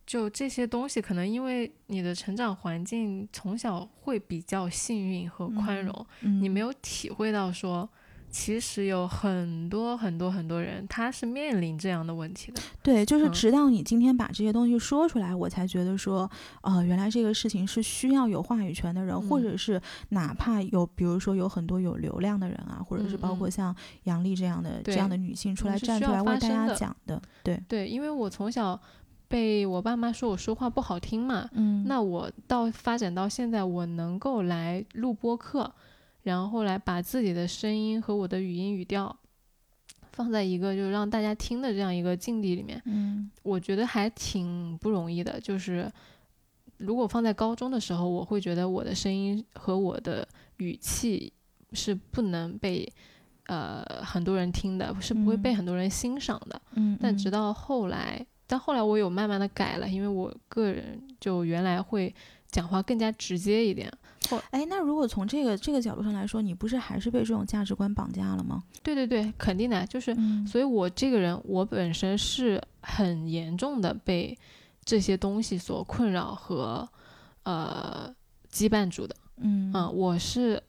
[0.05, 7.89] 就这些东西，可能因为你的成长环境从小会比较幸运和宽容，你没有体会到说
[8.29, 12.61] 其实有很多很多很多人，他是面临这样的问题的。
[12.83, 16.29] 对，就是直到你今天把这些东西说出来，我才觉得说，
[16.61, 27.21] 呃，原来这个事情是需要有话语权的人，或者是哪怕有，比如说有很多有流量的人啊，或者是包括像杨丽这样的这样的女性出来站出来为大家讲的。
[27.41, 28.79] 对对，因为我从小
[29.36, 35.69] 被我爸妈说我说话不好听嘛，嗯，那我到发展到现在，我能够来录播课。
[36.24, 39.13] 然后后来把自己的声音和我的语音语调
[40.13, 45.38] 放在一个就是让大家听的这样一个境地里面，嗯，我觉得还挺不容易的。
[45.41, 45.91] 就是
[46.78, 50.26] 如果放在高中的时候，我会觉得我的声音和我的
[50.60, 51.34] 语气
[51.74, 52.89] 是不能被
[53.48, 56.62] 呃很多人听的，是不会被很多人欣赏的。
[56.76, 62.13] 嗯，但直到后来，但后来我有慢慢的改了，因为我个人就原来会
[62.49, 63.91] 讲话更加直接一点。
[64.49, 68.63] 哎，那如果从这个这个角度上来说，你不是还是被这种价值观绑架了吗？
[68.81, 70.15] 对对对，肯定的，就是，
[70.47, 74.36] 所以我这个人，我本身是很严重的被
[74.84, 76.89] 这些东西所困扰和
[77.43, 78.12] 呃
[78.51, 79.15] 羁绊住的。
[79.38, 80.63] 嗯嗯，我是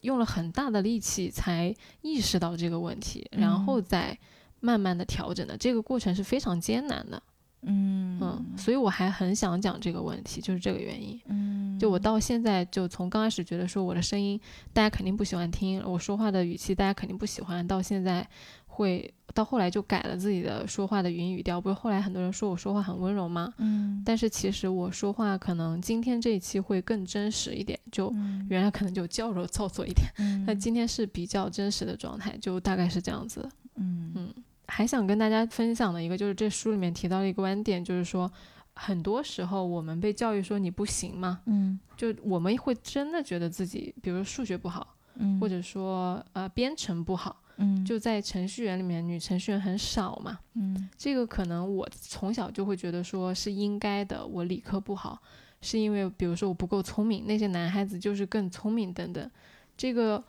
[0.00, 4.18] 用了很大的力气才意识到这个问题，然后再
[4.60, 5.56] 慢慢的调整的。
[5.56, 7.22] 这个过程是非常艰难的。
[7.62, 11.20] 嗯嗯，所以我还很想讲这个问题，就是这个原因。
[11.26, 14.40] 嗯，就我到现在，就从刚开始觉得说我的声音
[14.72, 18.26] 大家肯定不喜欢听，我说话的语气大家肯定不喜欢，到现在
[18.66, 21.60] 会到后来就改了自己的说话的语音语调。
[21.60, 23.52] 不是后来很多人说我说话很温柔吗？
[23.58, 28.10] 嗯，但是其实我说话可能今天这一期会更真实一点，就
[28.48, 30.08] 原来可能就娇柔造作一点，
[30.46, 33.46] 那今天是比较真实的状态，就大概是这样子。
[33.74, 34.34] 嗯嗯。
[34.70, 38.30] 还想跟大家分享的一个，就是这书里面提到的一个观点，就是说，
[38.74, 55.20] 很多时候我们被教育说你不行嘛，嗯，就我们会真的觉得自己，比如数学不好，嗯，或者说呃编程不好，嗯，就在程序员里面女程序员很少嘛，嗯，这个可能我从小就会觉得说是应该的，我理科不好，
[55.60, 59.30] 是因为比如说我不够聪明，那些男孩子就是更聪明等等，
[59.76, 60.22] 这个，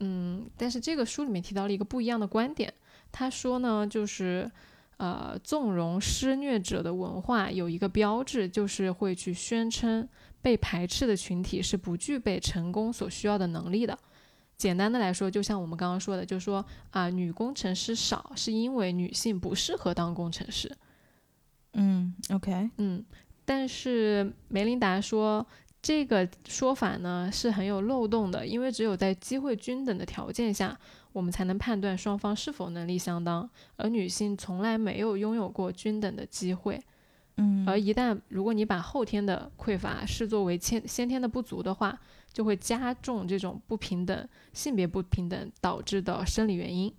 [0.00, 2.72] 嗯，但是这个书里面提到了一个不一样的观点。
[3.18, 4.46] 他说呢，就是，
[4.98, 10.06] 呃，纵容施虐者的文化有一个标志，就是会去宣称
[10.42, 13.98] 被排斥的群体是不具备成功所需要的能力的。
[14.58, 20.70] 简单的来说，就像我们刚刚说的，就是说啊，女工程师少是因为女性不适合当工程师。
[21.72, 23.02] 嗯，OK，嗯，
[23.46, 25.46] 但是梅琳达说。
[25.82, 30.76] 这个说法呢是很有漏洞的，因为只有在机会均等的条件下，
[31.16, 33.48] 我们才能判断双方是否能力相当。
[33.76, 36.78] 而女性从来没有拥有过均等的机会，
[37.38, 41.98] 嗯，而一旦如果你把后天的匮乏视作为先先天的不足的话，
[42.30, 46.92] 就会加重这种不平等、性别不平等导致的生理原因。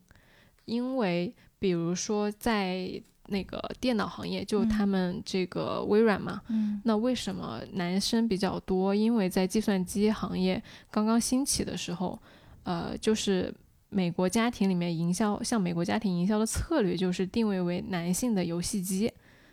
[0.66, 6.42] 因为比如说在那个电脑行业，就他们这个微软嘛，
[6.86, 8.96] 那为什么男生比较多？
[8.96, 12.20] 因为在计算机行业刚刚兴起的时候，
[12.64, 13.54] 呃，就是
[13.90, 19.12] 美国家庭里面营销，像美国家庭营销的策略就是定位为男性的游戏机，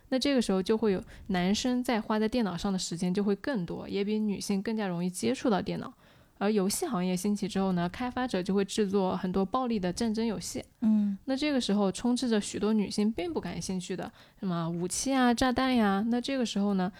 [0.08, 5.92] 那这个时候就会有男生在花在电脑上的时间就会更多，也比女性更加容易接触到电脑。
[6.38, 10.62] 而游戏行业兴起之后呢，开发者就会制作很多暴力的战争游戏。
[10.80, 16.04] 嗯，那这个时候充斥着许多女性并不感兴趣的什么武器啊、炸弹呀。
[16.08, 16.92] 那这个时候呢，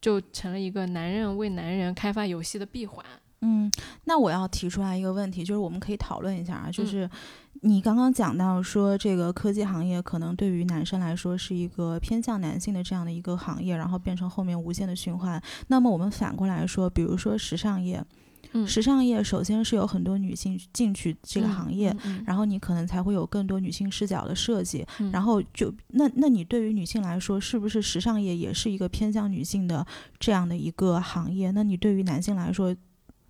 [0.00, 3.04] 就成了一个男人为男人开发游戏的闭环。
[3.42, 3.70] 嗯，
[4.04, 7.08] 那我要提出来一个问题，就是我们可以讨论一下啊，就是
[7.62, 15.40] 你刚刚讲到说这个科技行业可能对于男生来说是一个偏向男性的这样的一个行业，然后变成后面无限的循环。
[15.68, 18.04] 那么我们反过来说，比如说时尚业。
[18.66, 21.94] 时尚业首先是有很多女性进去这个行业，
[22.24, 29.84] 然后你可能才会有更多女性视角的设计，然后就那那你对于女性来说，是不是时尚业也是一个偏向女性的
[30.18, 31.50] 这样的一个行业？
[31.50, 32.74] 那你对于男性来说，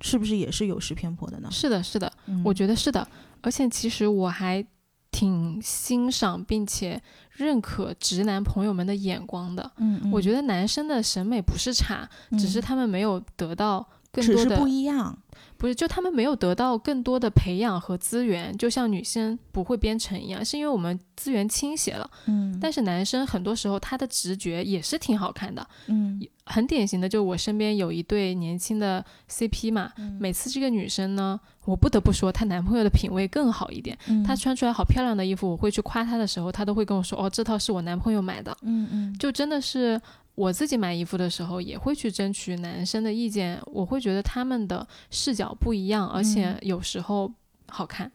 [0.00, 1.48] 是不是也是有失偏颇的呢？
[1.50, 2.12] 是的，是的，
[2.44, 3.06] 我觉得是的。
[3.40, 4.64] 而且其实我还
[5.10, 9.70] 挺欣赏并且认可直男朋友们的眼光的。
[9.78, 13.86] 嗯，我觉得男生的审美不是差，只是他们没有得到。
[14.22, 15.16] 只是不一样，
[15.56, 22.10] 不是就他们没有得到更多的培养和资源，就像女生不会编程一样，是因为我们资源倾斜了。
[22.26, 25.66] 嗯，但是男生很多时候他的直觉也是挺好看的。
[25.86, 33.96] 嗯，很典型的就我身边有一对年轻的 CP 嘛，每次这个女生呢，我不得不说她男朋友的品味更好一点。
[34.08, 40.00] 嗯，她穿出来好漂亮的衣服，我会去夸她的时候，她都会跟我说：“哦，这套是我男朋友买的。”嗯嗯，就真的是。
[40.36, 47.32] 我自己买衣服的时候也会去争取男生的意见，我会觉得他们的视角不一样，而且有时候
[47.66, 48.06] 好看。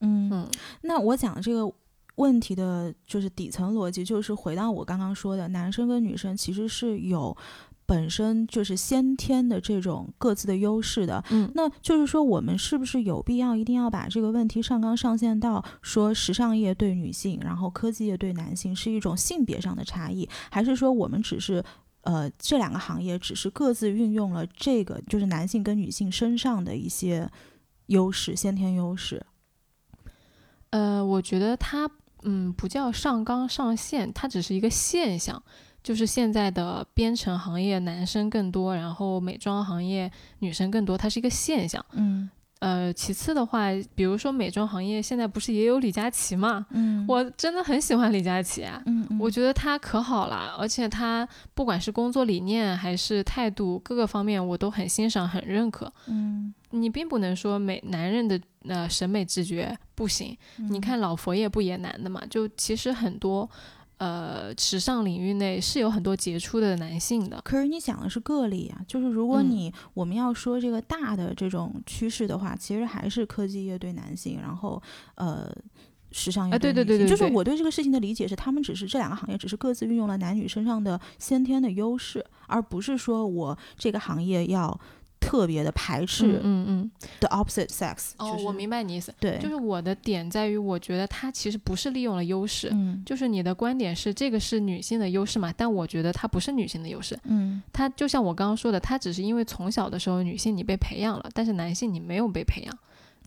[0.00, 0.48] 嗯嗯，
[0.82, 1.72] 那我讲这个
[2.16, 7.34] 问题的就是底层逻辑，就是回到我刚刚说的，男生跟女生其实是有。
[7.88, 21.64] 本身就是先天的这种各自的优势的，嗯，那就是说，我们是不是有必要一定要把这个问题上纲上线到说时尚业对女性，然后科技业对男性是一种性别上的差异，还是说我们只是
[22.02, 27.30] 呃这两个行业只是各自运用了这个就是男性跟女性身上的一些
[27.86, 29.24] 优势，先天优势？
[30.68, 31.90] 呃，我觉得它
[32.24, 35.42] 嗯不叫上纲上线，它只是一个现象。
[35.82, 40.10] 就是现在的编程行业男生更多，然后美妆行业
[40.40, 41.82] 女生更多，它是一个现象。
[41.92, 46.66] 嗯，呃，其次的话，比如说美妆行业现在不是也有李佳琦嘛？
[46.70, 48.82] 嗯，我真的很喜欢李佳琦啊。
[48.84, 55.90] 嗯，我觉得他可好了，而且他不管是工作理念还是态度，各个方面我都很欣赏、很认可。
[56.06, 60.36] 嗯，你并不能说美男人的呃审美直觉不行。
[60.56, 62.20] 你看老佛爷不也男的嘛？
[62.28, 63.48] 就其实很多。
[63.98, 74.80] 呃，时尚领域内是有很多杰出的男性的，可是你讲的是个例啊，就是如果你我们要说这个大的这种趋势的话，其实还是科技业对男性，然后
[75.16, 75.52] 呃，
[76.12, 84.80] 时尚业对对对对，就是我对这个事情的理解是，他们只是这两个行业只是各自运用了男女身上的先天的优势，而不是说我这个行业要。
[85.20, 86.90] 特别的排斥，嗯嗯
[87.20, 88.12] ，the opposite sex。
[88.18, 89.14] 哦，我明白你意思。
[89.20, 92.68] 对，就是我的点在于，我觉得他其实不是利用了优势。
[92.72, 95.52] 嗯，就是你的观点是这个是女性的优势嘛？
[95.56, 97.18] 但我觉得它不是女性的优势。
[97.24, 102.78] 嗯，它就像我刚刚说的，它只是因为从小的时候女性你被培养了，但是男性你没有被培养，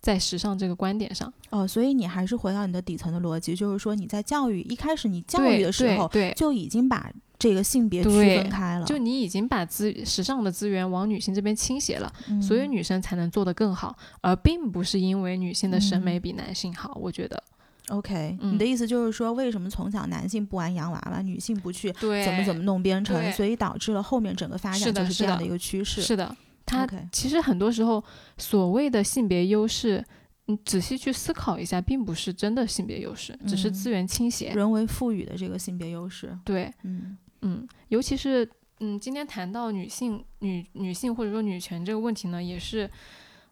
[0.01, 1.31] 在时尚这个观点上。
[1.51, 7.11] 哦，所以你还是回到你的底层的逻辑，就是说你在教育一开始你教育的时候，对，就已经把。
[7.39, 16.95] 这个性别区分开了，就你已经把资时尚的资源往女性这边倾斜了，所以女生才能做得更好，而并不是因为女性的审美比男性好。
[17.01, 17.43] 我觉得
[17.87, 25.99] ，OK，你的意思就是说，为什么从小男性不玩洋娃娃，女性不去怎么怎么弄编程，所以导致了后面整个发展就是这样的一个趋势。
[25.99, 26.37] 是的，
[26.71, 28.03] 它其实很多时候
[28.37, 30.03] 所谓的性别优势，
[30.45, 36.37] 你仔细去思考一下，并不是真的性别优势，只是资源倾斜，人为赋予的这个性别优势。
[36.45, 37.17] 对，嗯。
[37.43, 38.47] 嗯，尤其是
[38.81, 42.87] 嗯，今天谈到女性、女女性或者说女权这个问题呢，也是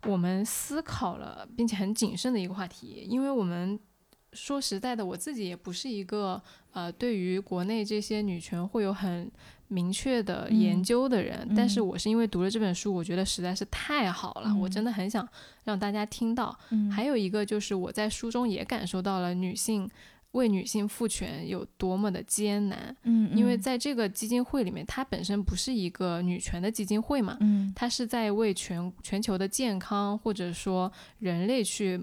[0.03, 3.03] 我们思考了并且很谨慎的一个话题。
[3.09, 3.80] 因为我们
[4.34, 6.41] 说实在的，我自己也不是一个
[6.73, 9.32] 呃，对于国内这些女权会有很
[9.67, 11.47] 明确的研究的人。
[11.55, 15.27] 但是我是因为读了这本书，我觉得实在是太好了，我真的很想
[15.63, 16.57] 让大家听到。
[16.91, 19.89] 还有一个就是我在书中也感受到了女性。
[20.34, 31.99] 为女性赋权有多么的艰难，嗯，因为在这个基金会里面，它本身不是一个女权的基金会嘛，嗯，它是在为全全球的健康或者说人类去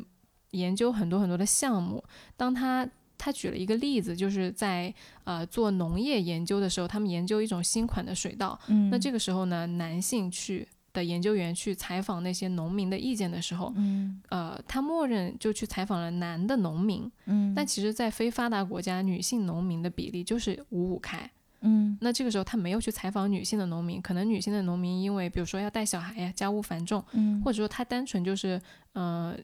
[0.50, 2.02] 研究很多很多的项目。
[2.36, 2.88] 当他
[3.18, 4.92] 他举了一个例子，就是在
[5.24, 10.68] 呃做农业研究的时候，他们研究一种新款的水稻，嗯，那这个时候呢，男性去。
[10.96, 21.30] 的研究员去采访那些农民的意见的时候，嗯，呃，他默认就去采访了男的农民，嗯，但其实，在非发达国家，女性农民的比例就是五五开，
[21.60, 28.58] 嗯，那这个时候他没有去采访女性的农民，可能女性的农民因为比如说要带小孩呀，家务繁重，嗯，或者说他单纯就是，
[28.94, 29.36] 呃。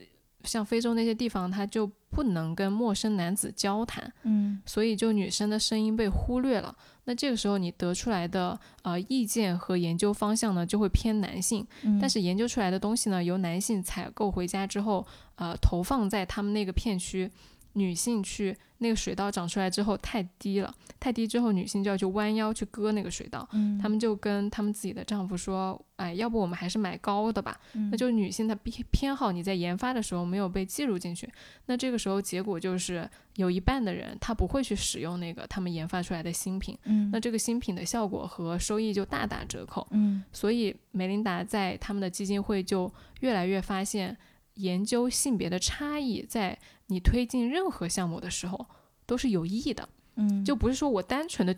[0.44, 6.74] 像非洲那些地方，他就不能跟陌生男子交谈，嗯，所以就女生的声音被忽略了。
[7.04, 11.66] 那这个时候你得出来的呃意见和研究方向呢，就会偏男性。
[12.00, 15.04] 但是研究出来的东西呢，由男性采购回家之后，
[15.36, 17.30] 呃，投放在他们那个片区，
[17.74, 18.56] 女性去。
[18.78, 27.56] 那个水稻长出来之后太低了，太低之后女性就要去弯腰去割那个水稻，嗯，他们就跟他们自己的丈夫说，哎，要不我们还是买高的吧，
[27.92, 31.30] 那就是女性她偏偏好，你在研发的时候没有被记录进去，
[31.66, 44.18] 那这个时候结果就是有一半的人他不会去使用那个他们研发出来的新品，嗯，那这个新品的效果和收益就大打折扣，嗯，所以梅琳达在他们的基金会就越来越发现。
[44.54, 48.66] 研究性别的差异，在你推进任何项目的时候
[49.06, 51.56] 都是有意义的，嗯，就不是说我单纯的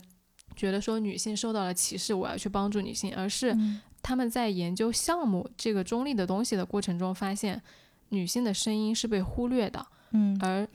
[0.54, 3.56] 觉得说女性受到了歧视，我要去帮助女性，而是
[4.00, 7.60] 他们在研究项目这个中立的东西的过程中，发现
[8.10, 10.68] 女性的声音是被忽略的，嗯，而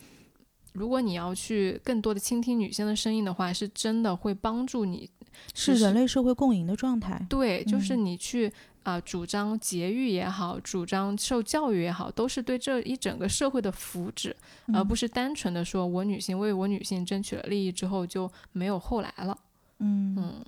[0.74, 5.10] 如果你要去更多的倾听女性的声音的话，是真的会帮助你，
[5.56, 8.52] 是人类社会共赢的状态，对，就是你去。
[8.84, 14.34] 啊，主张节育也好，主张受教育也好，都是对这一整个社会的福祉，
[14.74, 19.38] 而不是单纯的说我女性为我女性争取了利益之后就没有后来了。
[19.80, 20.46] 嗯嗯，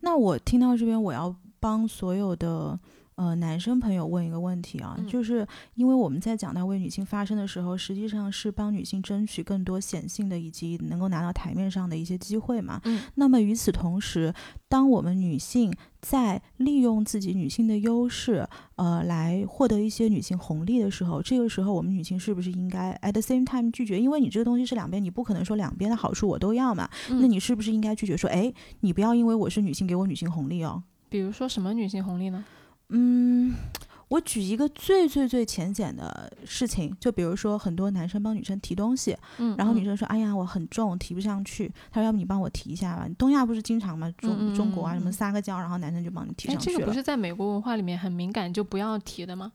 [0.00, 2.78] 那我听到这边，我要帮所有的
[3.16, 12.80] 呃男生朋友问一个问题啊，就是因为我们在讲到为女性发声的时候，实际上是帮女性争取更多显性的以及能够拿到台面上的一些机会嘛。
[12.84, 13.02] 嗯。
[13.16, 14.32] 那么与此同时，
[14.68, 18.46] 当我们女性在利用自己女性的优势，
[18.76, 23.98] 呃，来获得一些女性红利的时候，这个时候我们女性是不是应该 at the same time 拒绝？
[23.98, 26.88] 因为你这个东西是两边，你不可能说两边的好处我都要嘛。
[27.08, 30.82] 那你是不是应该拒绝说，哎，你不要因为我是女性给我女性红利哦？
[31.08, 32.44] 比如说什么女性红利呢？
[32.90, 33.54] 嗯。
[34.08, 44.08] 我举一个最最最浅显的事情，就比如说很多男生帮女生提东西，嗯，然后女生说：“哎呀，我很重，提不上去。”他说：“要不你帮我提一下吧？”东亚不是经常吗？
[44.16, 46.76] 中中国啊，什么撒个娇，然后男生就帮你提上去了。
[46.76, 49.50] 这个不是在美国文化里面很敏感，就不要提的吗？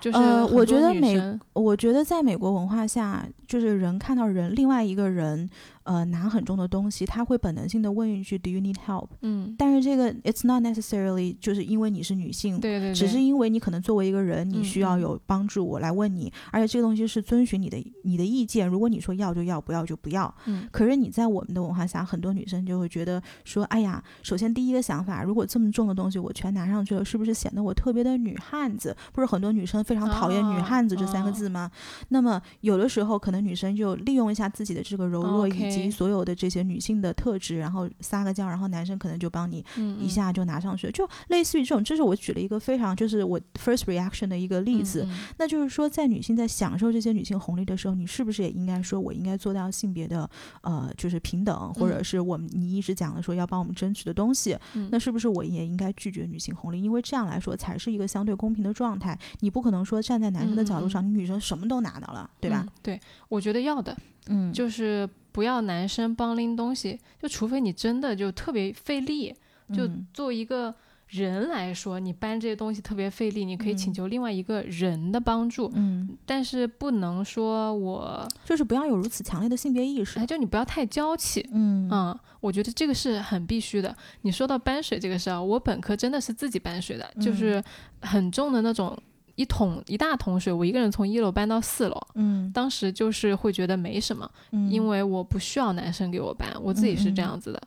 [0.00, 5.50] 就是呃，我觉得美，我觉得在美国文化下，就是人看到人另外一个人。
[5.88, 20.32] 呃，拿很重的东西，他会本能性的问一句 “Do you need help？” 嗯，但是这个 “It's not necessarily” 就是因为你是女性，对对，只是因为你可能作为一个人，你需要有帮助，我来问你，而且这个东西是遵循你的你的意见，如果你说要就要，不要就不要。
[20.44, 28.94] 嗯，可是你在我们的文化下，很多女生就会觉得说：“哎呀，首先第一个想法，如果这么重的东西我全拿上去了，是不是显得我特别的女汉子？
[29.14, 31.70] 不是很多女生非常讨厌‘女汉子’这三个字吗？
[32.10, 36.58] 那么有的时候，可能女生就利用一下自己的这个柔弱以及所有的这些。
[36.68, 39.64] 女性的特质，然后撒个娇，然后男生可能就帮你
[39.98, 41.82] 一下就拿上去了，就类似于这种。
[41.82, 45.06] 这是我举了一个非常就是我 first reaction 的一个例子。
[45.38, 50.28] 那就是说，在女性在享受这些女性红利的时候，你是不是也应该说，我应该做到性别的
[50.62, 54.58] 呃，就是平等，或者是我们你一直讲的说要帮我们争取的东西，
[54.90, 56.82] 那是不是我也应该拒绝女性红利？
[56.82, 59.18] 因为这样来说才是一个相对公平的状态。
[59.40, 62.66] 你不可能说站在男生的角度上，你女生什么都拿到了，对吧？
[62.82, 63.96] 对，我觉得要的，
[64.28, 65.08] 嗯，就是。
[65.30, 69.32] 不要男生帮拎东西，就除非你真的就特别费力。
[69.72, 70.74] 就作为一个
[71.06, 75.70] 人来说，你搬这些东西特别费力，你可以请求另外一个人的帮助。
[75.76, 81.46] 嗯，但是不能说我就是不要有如此强烈的性别意识，就你不要太娇气。
[81.52, 83.94] 嗯嗯，我觉得这个是很必须的。
[84.22, 87.62] 你说到搬水这个事儿，我本科真的是自己搬水的，就是
[88.00, 88.98] 很重的那种。
[89.38, 91.96] 一桶一大桶水，我一个人从一楼搬到四楼。
[92.16, 94.28] 嗯，当时就是会觉得没什么，
[94.68, 97.62] 因为我不需要男生给我搬，我自己是这样子的。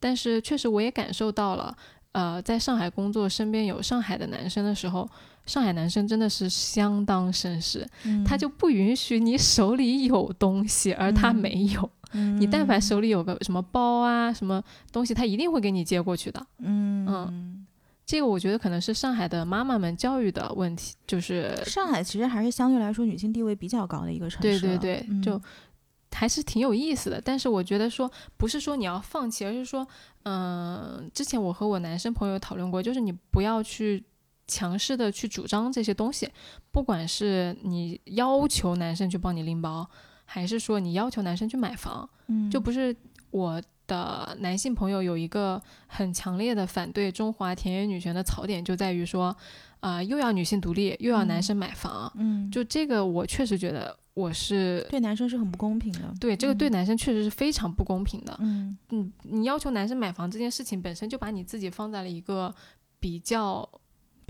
[0.00, 1.72] 但是确实我也感受到了，
[2.10, 5.08] 呃，在上海工作，身边有上海的男生的时候，
[5.46, 7.86] 上海男生真的是相当绅士，
[8.26, 11.88] 他就不允许你手里有东西，而他没有。
[12.38, 14.60] 你但凡手里有个什么包啊，什么
[14.90, 16.44] 东西，他一定会给你接过去的。
[16.58, 17.51] 嗯嗯。
[18.04, 25.40] 这个我觉得可能是上海的妈妈们教育的问题，就是上海其实还是相对来说女性地位比较高的一个城市，对对对，就
[26.10, 27.20] 还是挺有意思的。
[27.24, 29.86] 但是我觉得说不是说你要放弃，而是说，
[30.24, 34.04] 嗯，之前我和我男生朋友讨论过，就是你不要去
[34.46, 36.28] 强势的去主张这些东西，
[36.70, 39.88] 不管是你要求男生去帮你拎包，
[40.24, 42.94] 还是说你要求男生去买房，嗯，就不是
[43.30, 43.62] 我。
[43.86, 49.36] 的男性朋友有一个很强烈的反对中华田园女权的槽点，就在于说，
[49.80, 58.76] 啊，又要女性独立，又要男生买房，嗯，就这个我确实觉得我是对男生是很不公平的，对这个对男生确实是非常不公平的，嗯。
[58.90, 62.54] 嗯，你要求男生买房这件事情本身就把你自己放在了一个
[63.00, 63.68] 比较。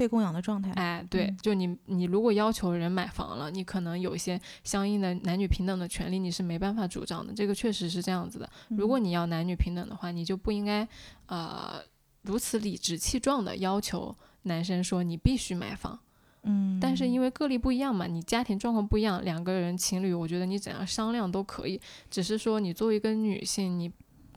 [0.02, 7.32] 被供养的状态，哎，对，就你，你如果要求人买房了，你可能有一些相应的男女平等的权利，你是没办法主张的。
[7.32, 8.50] 这个确实是这样子的。
[8.70, 10.88] 如果你要男女平等的话，你就不应该，
[11.26, 11.80] 呃，
[12.22, 15.96] 如此理直气壮的要求男生说你必须买房。
[16.42, 21.80] 嗯，但是因为个例不一样嘛，你家庭状况不一样，两个人情侣，我觉得你怎样商量都可以。
[22.10, 23.92] 只是说你作为一个女性，你。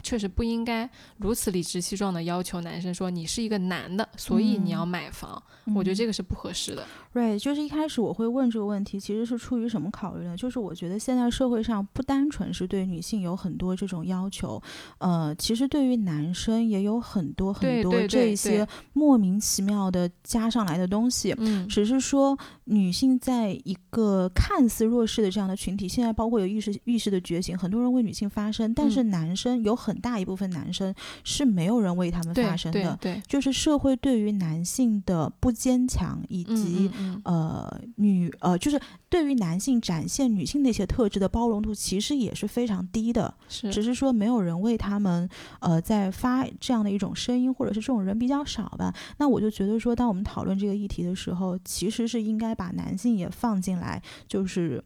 [0.06, 0.88] 确实不应该
[1.18, 5.42] 如此理直气壮的要求男生说你是一个男的，所以你要买房。
[5.74, 6.86] 我觉得这个是不合适的。
[7.12, 10.36] 对，就是一开始我会问这个问题，其实是出于什么考虑呢？
[10.36, 14.62] 就是我觉得现在社会上不单纯是对女性有很多这种要求，
[14.98, 21.34] 呃，其实对于男生也有很多很多这些莫名其妙的加上来的东西。
[21.38, 30.94] 嗯，只是说女性在一个看似弱势的这样的群体，现在包括有意识意识的觉醒，很多人为女性发声，但是男生有很大一部分男生
[31.24, 36.90] 是没有人为他们发声的，对，就是社会对于男性的不坚强，以及
[37.24, 45.28] 呃女呃，就是对于男性展现女性那些特质的包容度，其实也是非常低的，是，只是说没有人为他们
[45.60, 48.94] 呃在发这样的一种声音，或者是这种人比较少吧。
[49.18, 54.82] 那我就觉得说，当我们讨论这个议题的时候，其实是应该把男性也放进来，就是。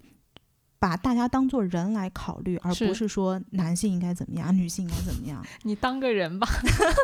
[0.80, 5.44] 把大家当做人来考虑，而不是说男性应该怎么样，女性应该怎么样。
[5.62, 6.48] 你当个人吧。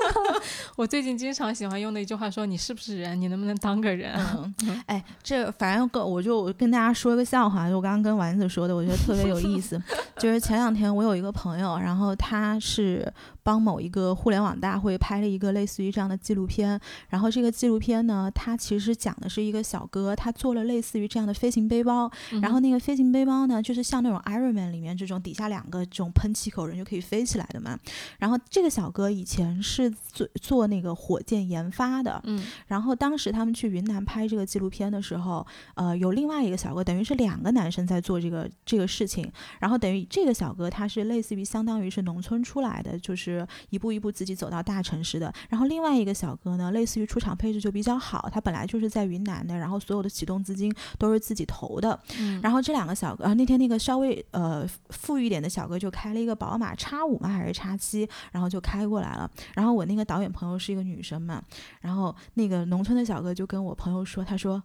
[0.76, 3.20] 我最近经常喜欢用的一句话说：“你是不是人？
[3.20, 4.14] 你能不能当个人？”
[4.86, 9.80] 哎，这反正跟我就跟大家说一个笑话，就我刚刚跟丸子说的，我觉得特别有意思。
[10.18, 13.12] 就是前两天我有一个朋友，然后他是。
[13.46, 22.10] 帮某一个互联网大会拍了一个类似于这样的纪录片，然后这个纪录片呢，它其实讲的是一个小哥，他做了类似于这样的飞行背包，
[22.42, 27.76] 然后那个飞行背包呢，就是像那种 Iron Man 里面这种底下两个这种喷气口，人就可以飞起来的嘛。
[28.20, 35.44] 然后这个小哥以前是做做那个火箭研发的，嗯，然后当时他们去云南拍这个纪录片的时候，
[35.74, 43.44] 呃，有另外一个小哥，等于是两个男生在做这个这个事情，然后等于这个小哥他是类似于相当于是农村出来的，就是。
[43.70, 51.98] 一步一步自己走到大城市的，然后另外一个小哥呢，类似于出场配置就比较好，他本来就是在云南的，然后所有的启动资金都是自己投的。
[52.18, 59.30] 嗯，然后这两个小哥，呃，那天那个稍微呃富裕一点的小哥就开了一个宝马叉五嘛，还是叉七，然后就开过来了。
[59.54, 61.42] 然后我那个导演朋友是一个女生嘛，
[61.80, 64.62] 然后那个农村的小哥就跟我朋友说，他说，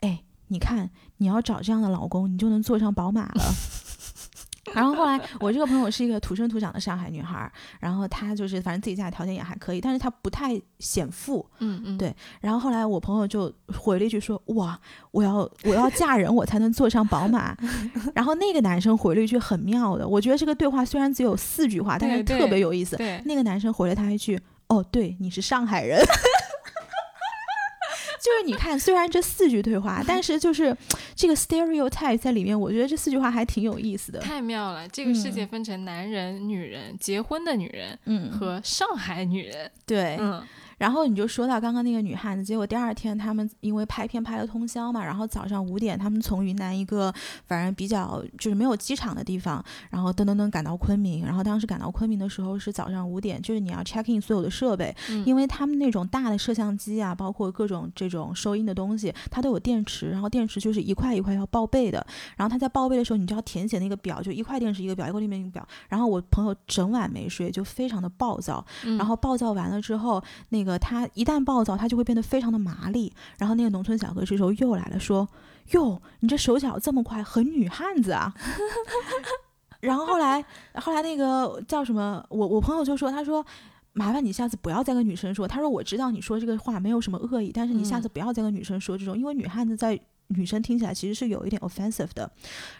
[0.00, 3.44] 哎，你看你要找这样的老公，你就能坐上宝马了。
[4.72, 7.50] 然后后来，我这个朋友是一个土生土长的上海女孩，
[7.80, 12.14] 然后她就是反正自己家里条件也还可以，但是她不太显富，嗯嗯，对。
[12.40, 14.78] 然后后来我朋友就回了一句说：“哇，
[15.10, 17.56] 我要我要嫁人，我才能坐上宝马。
[18.14, 22.96] ”然后那个男生回了一句很妙的，我觉得这个对话虽然只有四句话，但是特别有意思。
[22.96, 26.00] 对那个男生回了他一句：“哦，对，你是上海人。”
[28.24, 30.74] 就是你看，虽然这四句对话，但是就是
[31.14, 34.18] 这个 stereotype 在里面，我觉得这四句话还挺有意思的。
[34.18, 40.42] 太妙了，这个世界分成男人、女人、结婚的女人，嗯，和上海女人，对，嗯。
[40.84, 47.10] 然后你就说到刚刚那个女汉子，结果第二天他们因为拍片拍了通宵嘛，然后早上五点他们从云南一个
[47.46, 62.06] 反正比较就是没有机场的地方，然后噔噔噔赶到昆明，然后当时赶到昆明的时候是早上五点，就是你要 check in 所有的设备，因为他们那种大的摄像机啊，包括各种这种收音的东西，它都有电池，然后电池就是一块一块要报备的，
[62.36, 68.62] 然后他在报备的时候，你就要填写那个表，就一块电池一个表，一块里面一个表，然后我朋友整晚没睡，就非常的暴躁，
[68.98, 73.12] 然后暴躁完了之后，那个他一旦暴躁，他就会变得非常的麻利。
[73.38, 75.28] 然后那个农村小哥这时候又来了，说
[75.72, 78.34] ：“哟，你这手脚这么快，很女汉子啊。
[79.80, 80.42] ”然后后来，
[80.76, 83.44] 后来那个叫什么，我我朋友就说：“他说，
[83.92, 85.46] 麻烦你下次不要再跟女生说。
[85.46, 92.30] 他说我知道你说这个话没有什么恶意，但是你下次不要再跟女生说这种，因为女汉子在女生听起来其实是有一点 offensive 的。”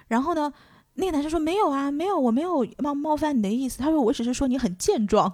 [0.08, 0.50] 然后呢，
[0.94, 5.30] 那个男生说：“没有啊，没有，我没有冒冒犯你的意思。”他说：“我只是说你很健壮。”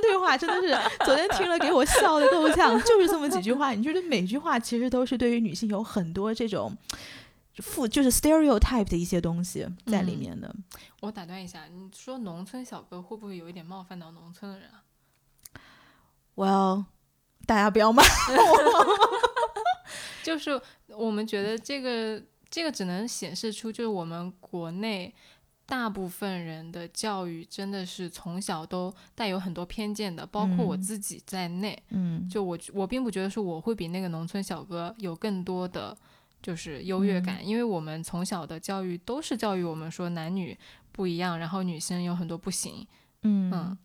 [0.00, 3.72] 对话真的是昨天听了给我笑的够呛，就是这么几句话。
[3.72, 6.76] 你觉得每句话其实都是对于女性有很多这种
[7.56, 10.54] 负，就是 stereotype 的一些东西在里面的。
[11.00, 14.82] 我打断一下，你说农村小哥会不会有一点冒犯到农村的人啊
[16.34, 16.84] ？Well，
[17.46, 18.86] 大家不要骂我。
[20.24, 25.14] 就是我们觉得这个这个只能显示出，就是我们国内。
[25.68, 31.76] 大部分人的教育真的是从小都带有很多偏见的，包括我自己在内。
[31.88, 35.96] 嗯，就我我并不觉得说我会比那个农村小哥有更多的
[36.40, 40.56] 就是优越感，因为我们从小的教育都是教育我们说男女
[40.92, 42.86] 不一样，然后女生有很多不行。
[43.22, 43.78] 嗯嗯，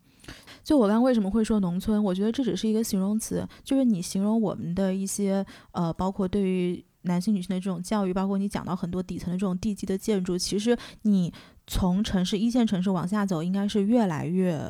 [0.62, 2.00] 就我刚刚为什么会说农村？
[2.04, 11.32] 我觉得这只是一个形容词，就是你形容我们的一些呃，包括对于男性女性的这种教育，包括你讲到很多底层的这种地基的建筑，其实你。
[11.72, 14.62] 从城市一线城市往下走，应该是越来越，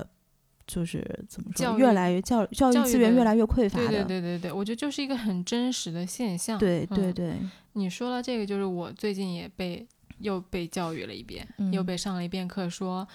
[0.68, 3.88] 就是怎么说，越来越教教育资源越来越匮乏的。
[3.88, 6.56] 对对对对，我觉得就是一个很真实的现象。
[6.56, 7.34] 对对对，
[7.72, 9.84] 你说了这个，就是我最近也被
[10.18, 13.08] 又被教育了一遍，又被上了一遍课，说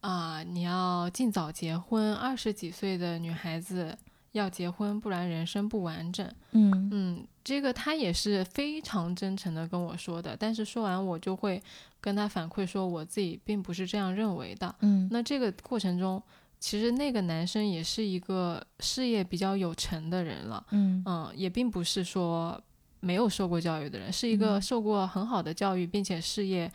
[0.00, 3.94] 啊，你要尽早结婚，二十几岁的女孩子。
[4.32, 6.26] 要结婚，不然人生不完整。
[6.52, 10.36] 嗯嗯，这个他也是非常真诚的跟我说的。
[10.36, 11.62] 但是说完，我就会
[12.00, 14.74] 跟他反馈说，我自己并不是这样认为的。
[14.80, 16.22] 嗯，那这个过程中，
[16.60, 20.64] 其实那个男生也是一个事业比较有成的人了。
[20.70, 22.60] 嗯嗯，也并不是说
[23.00, 26.70] 没有受过教育的人，是一个受过很好的教育，并且事业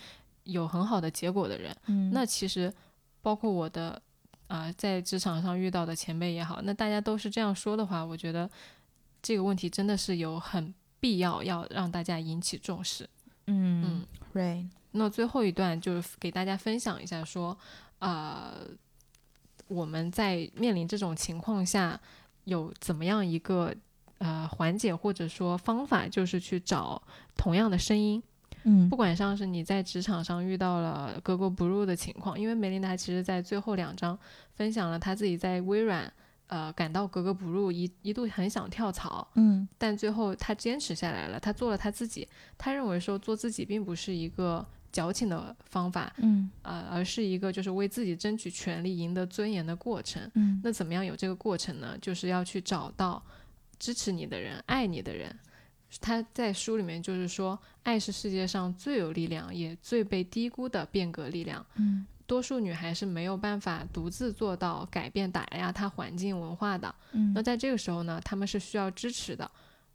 [0.45, 1.75] 有很好的结果的人。
[1.85, 2.73] 嗯，那其实
[3.21, 4.01] 包括我的。
[4.53, 8.47] 啊，在职场上遇到的前辈也好，那大家都是这样说的话，我觉得
[9.19, 13.09] 这个问题真的是有很必要要让大家引起重视。
[13.47, 14.69] 嗯嗯，right。
[14.91, 17.57] 那最后一段就是给大家分享一下，说
[17.97, 18.53] 啊，
[19.67, 21.99] 我们在面临这种情况下
[22.43, 23.73] 有怎么样一个
[24.19, 27.01] 呃缓解或者说方法，就是去找
[27.35, 28.21] 同样的声音。
[28.63, 34.17] 嗯，不管像是你在职场上遇到了格格不入的情况，因为梅琳达其实在最后两章
[34.55, 36.11] 分享了她自己在微软
[36.47, 42.27] 呃感到格格不入，一一度很想跳槽，嗯，但最后她坚持下来了，她做了她自己。
[42.57, 50.21] 她认为说做自己并不是一个矫情的方法，嗯，呃，而是一个就是为自己争取权利、赢得尊严的过程。
[50.35, 51.97] 嗯，那怎么样有这个过程呢？
[51.99, 53.21] 就是要去找到
[53.79, 55.35] 支持你的人、爱你的人。
[55.99, 61.65] 他在书里面就是说，爱是世界上最有力量也最被低估的变革力量。
[61.75, 66.93] 嗯，多数女孩是没有办法独自做到改变打压她环境文化的。
[67.11, 69.49] 嗯，那在这个时候呢，她们是需要支持的。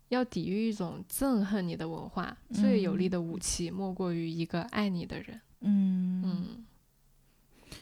[0.09, 5.39] 要抵御一种憎恨你的文化，最有力的武器莫过于一个爱你的人。
[5.61, 6.65] 嗯嗯，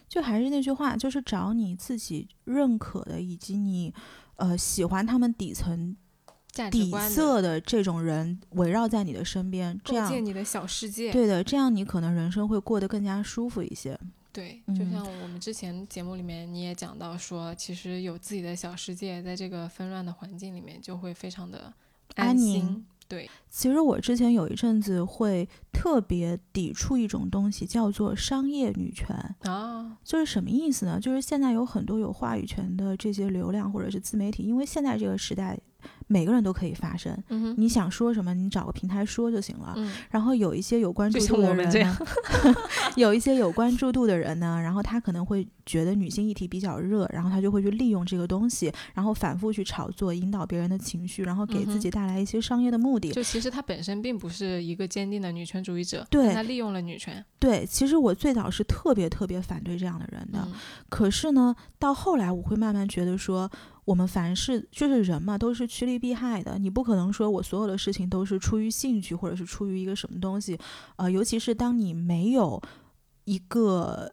[0.09, 3.93] 就还是那句话，就是找你自己认可的，以及你
[4.35, 5.95] 呃喜欢他们底层
[6.71, 11.11] 底色的这种人围绕在你的身边，这样你的小世界。
[11.11, 13.99] 对的，这样你可能人生会过得更加舒服一些。
[14.31, 21.73] 对，就像我们之前节目里面你也讲到说，其实有自己的小世界，在这个纷乱的环境里面就会非常的
[22.15, 22.85] 安宁。
[23.07, 23.27] 对，
[23.57, 30.99] 其实我之前有一阵子会特别抵触一种东西，叫做商业女权啊，就是什么意思呢？
[30.99, 35.57] 就是现在有很多有话语权的这些流量或者是自媒体，因为现在这个时代。
[36.07, 37.15] 每个人都可以发声，
[37.55, 39.75] 你想说什么，你找个平台说就行了。
[40.09, 41.97] 然后有一些有关注度的人呢，
[42.95, 53.11] 有一些有关注度的人呢，然后他可能会觉得女性议题比较热，然后他就会去利用这个东西，然后反复去炒作，引导别人的情绪，然后给自己带来一些商业的目的。
[53.11, 57.23] 就其实他本身并不是一个坚定的女权主义者，对，他利用了女权。
[57.39, 60.47] 对，其实我最早是特别特别反对这样的人的，
[60.89, 63.49] 可是呢，到后来我会慢慢觉得说。
[63.87, 66.59] 我们凡是就是人嘛，都是趋利避害的。
[66.59, 70.59] 你不可能说我所有的事情都是出于兴趣，或者是出于一个什么东西，
[70.97, 72.61] 呃，尤其是当你没有
[73.23, 74.11] 一个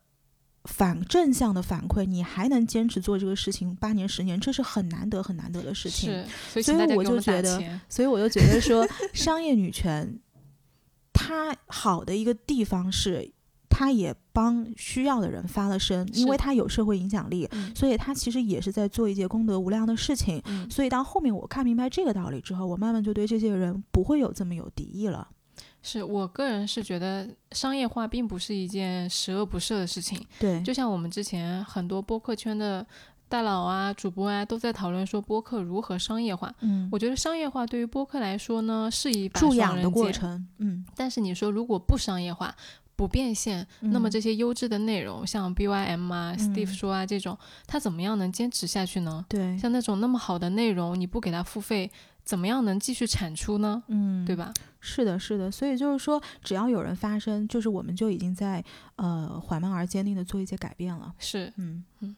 [0.65, 6.25] 反正向的反馈，你还能坚持做这个事情八年、十年，这是很难得、很难得的事情。
[6.49, 10.19] 所以我就觉得，所以我就觉得说， 商业女权
[11.13, 13.33] 它好的一个地方是。
[13.77, 20.41] 它也帮需要的人发了声，因为它有社会影响力，所以它其实也是在做一件功德无量的事情。
[20.71, 25.27] 所以到后面我看明白这个道理之后，我慢慢就对这些人不会有这么有敌意了。
[25.85, 30.21] 是我个人是觉得商业化并不是一件十恶不赦的事情。
[30.41, 32.85] 对，就像我们之前很多播客圈的
[33.29, 36.53] 大佬啊、主播啊都在讨论说播客如何商业化。
[36.61, 40.49] 嗯，我觉得商业化对于播客来说呢是一把助养的过程。
[40.59, 42.53] 嗯，但是你说如果不商业化。
[42.97, 49.27] 不变现，那么这些优质的内容，像 B Y M 啊、Steve 说啊这种，他怎么样能坚持下去呢？
[49.29, 51.91] 对，像那种那么好的内容，你不给他付费，
[52.25, 53.83] 怎么样能继续产出呢？
[53.89, 54.53] 嗯，对吧？
[54.81, 55.51] 是的，是的。
[55.51, 58.65] 所以就是说，只要有人发声，就是我们就已经在
[58.97, 61.13] 呃缓慢而坚定的做一些改变了。
[61.19, 62.17] 是，嗯嗯。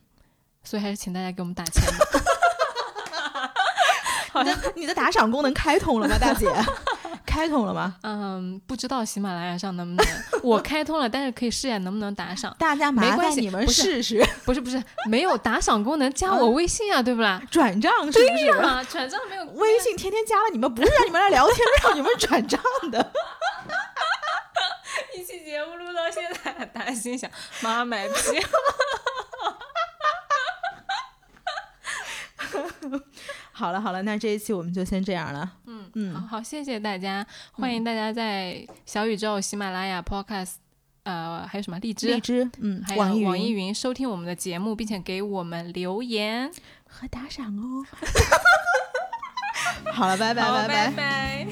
[0.63, 2.07] 所以还是请大家给我们打钱吧。
[4.33, 6.47] 好的，你的打赏功能开通了吗，大姐？
[7.27, 7.97] 开通了吗？
[8.03, 10.13] 嗯，不知道喜马拉雅上能不能。
[10.43, 12.55] 我开通了，但是可以试验能不能打赏。
[12.59, 14.25] 大家麻烦你们试试。
[14.45, 17.43] 不是不是，没有打赏功能，加我微信啊，对不啦？
[17.51, 18.27] 转账是不是？
[18.27, 19.45] 对呀，转账没有。
[19.57, 22.61] 微信天天加了你们，不是让你们来聊天，让你们转账
[22.91, 23.13] 的。
[25.15, 27.29] 一期节目录到现在，大家心想：
[27.61, 28.15] 妈卖批。
[33.53, 35.53] 好了好了，那这一期我们就先这样了。
[35.67, 40.55] 嗯嗯，好好，谢谢大家，欢迎大家在小宇宙、喜马拉雅、Podcast，
[41.05, 43.75] 呃，还有什么荔枝、荔枝，嗯，还有网易云。
[43.75, 46.51] 收听我们的节目，并且给我们留言。
[46.89, 47.85] 和打赏哦。
[49.93, 50.69] 好了，拜拜拜。
[50.69, 51.47] 拜拜。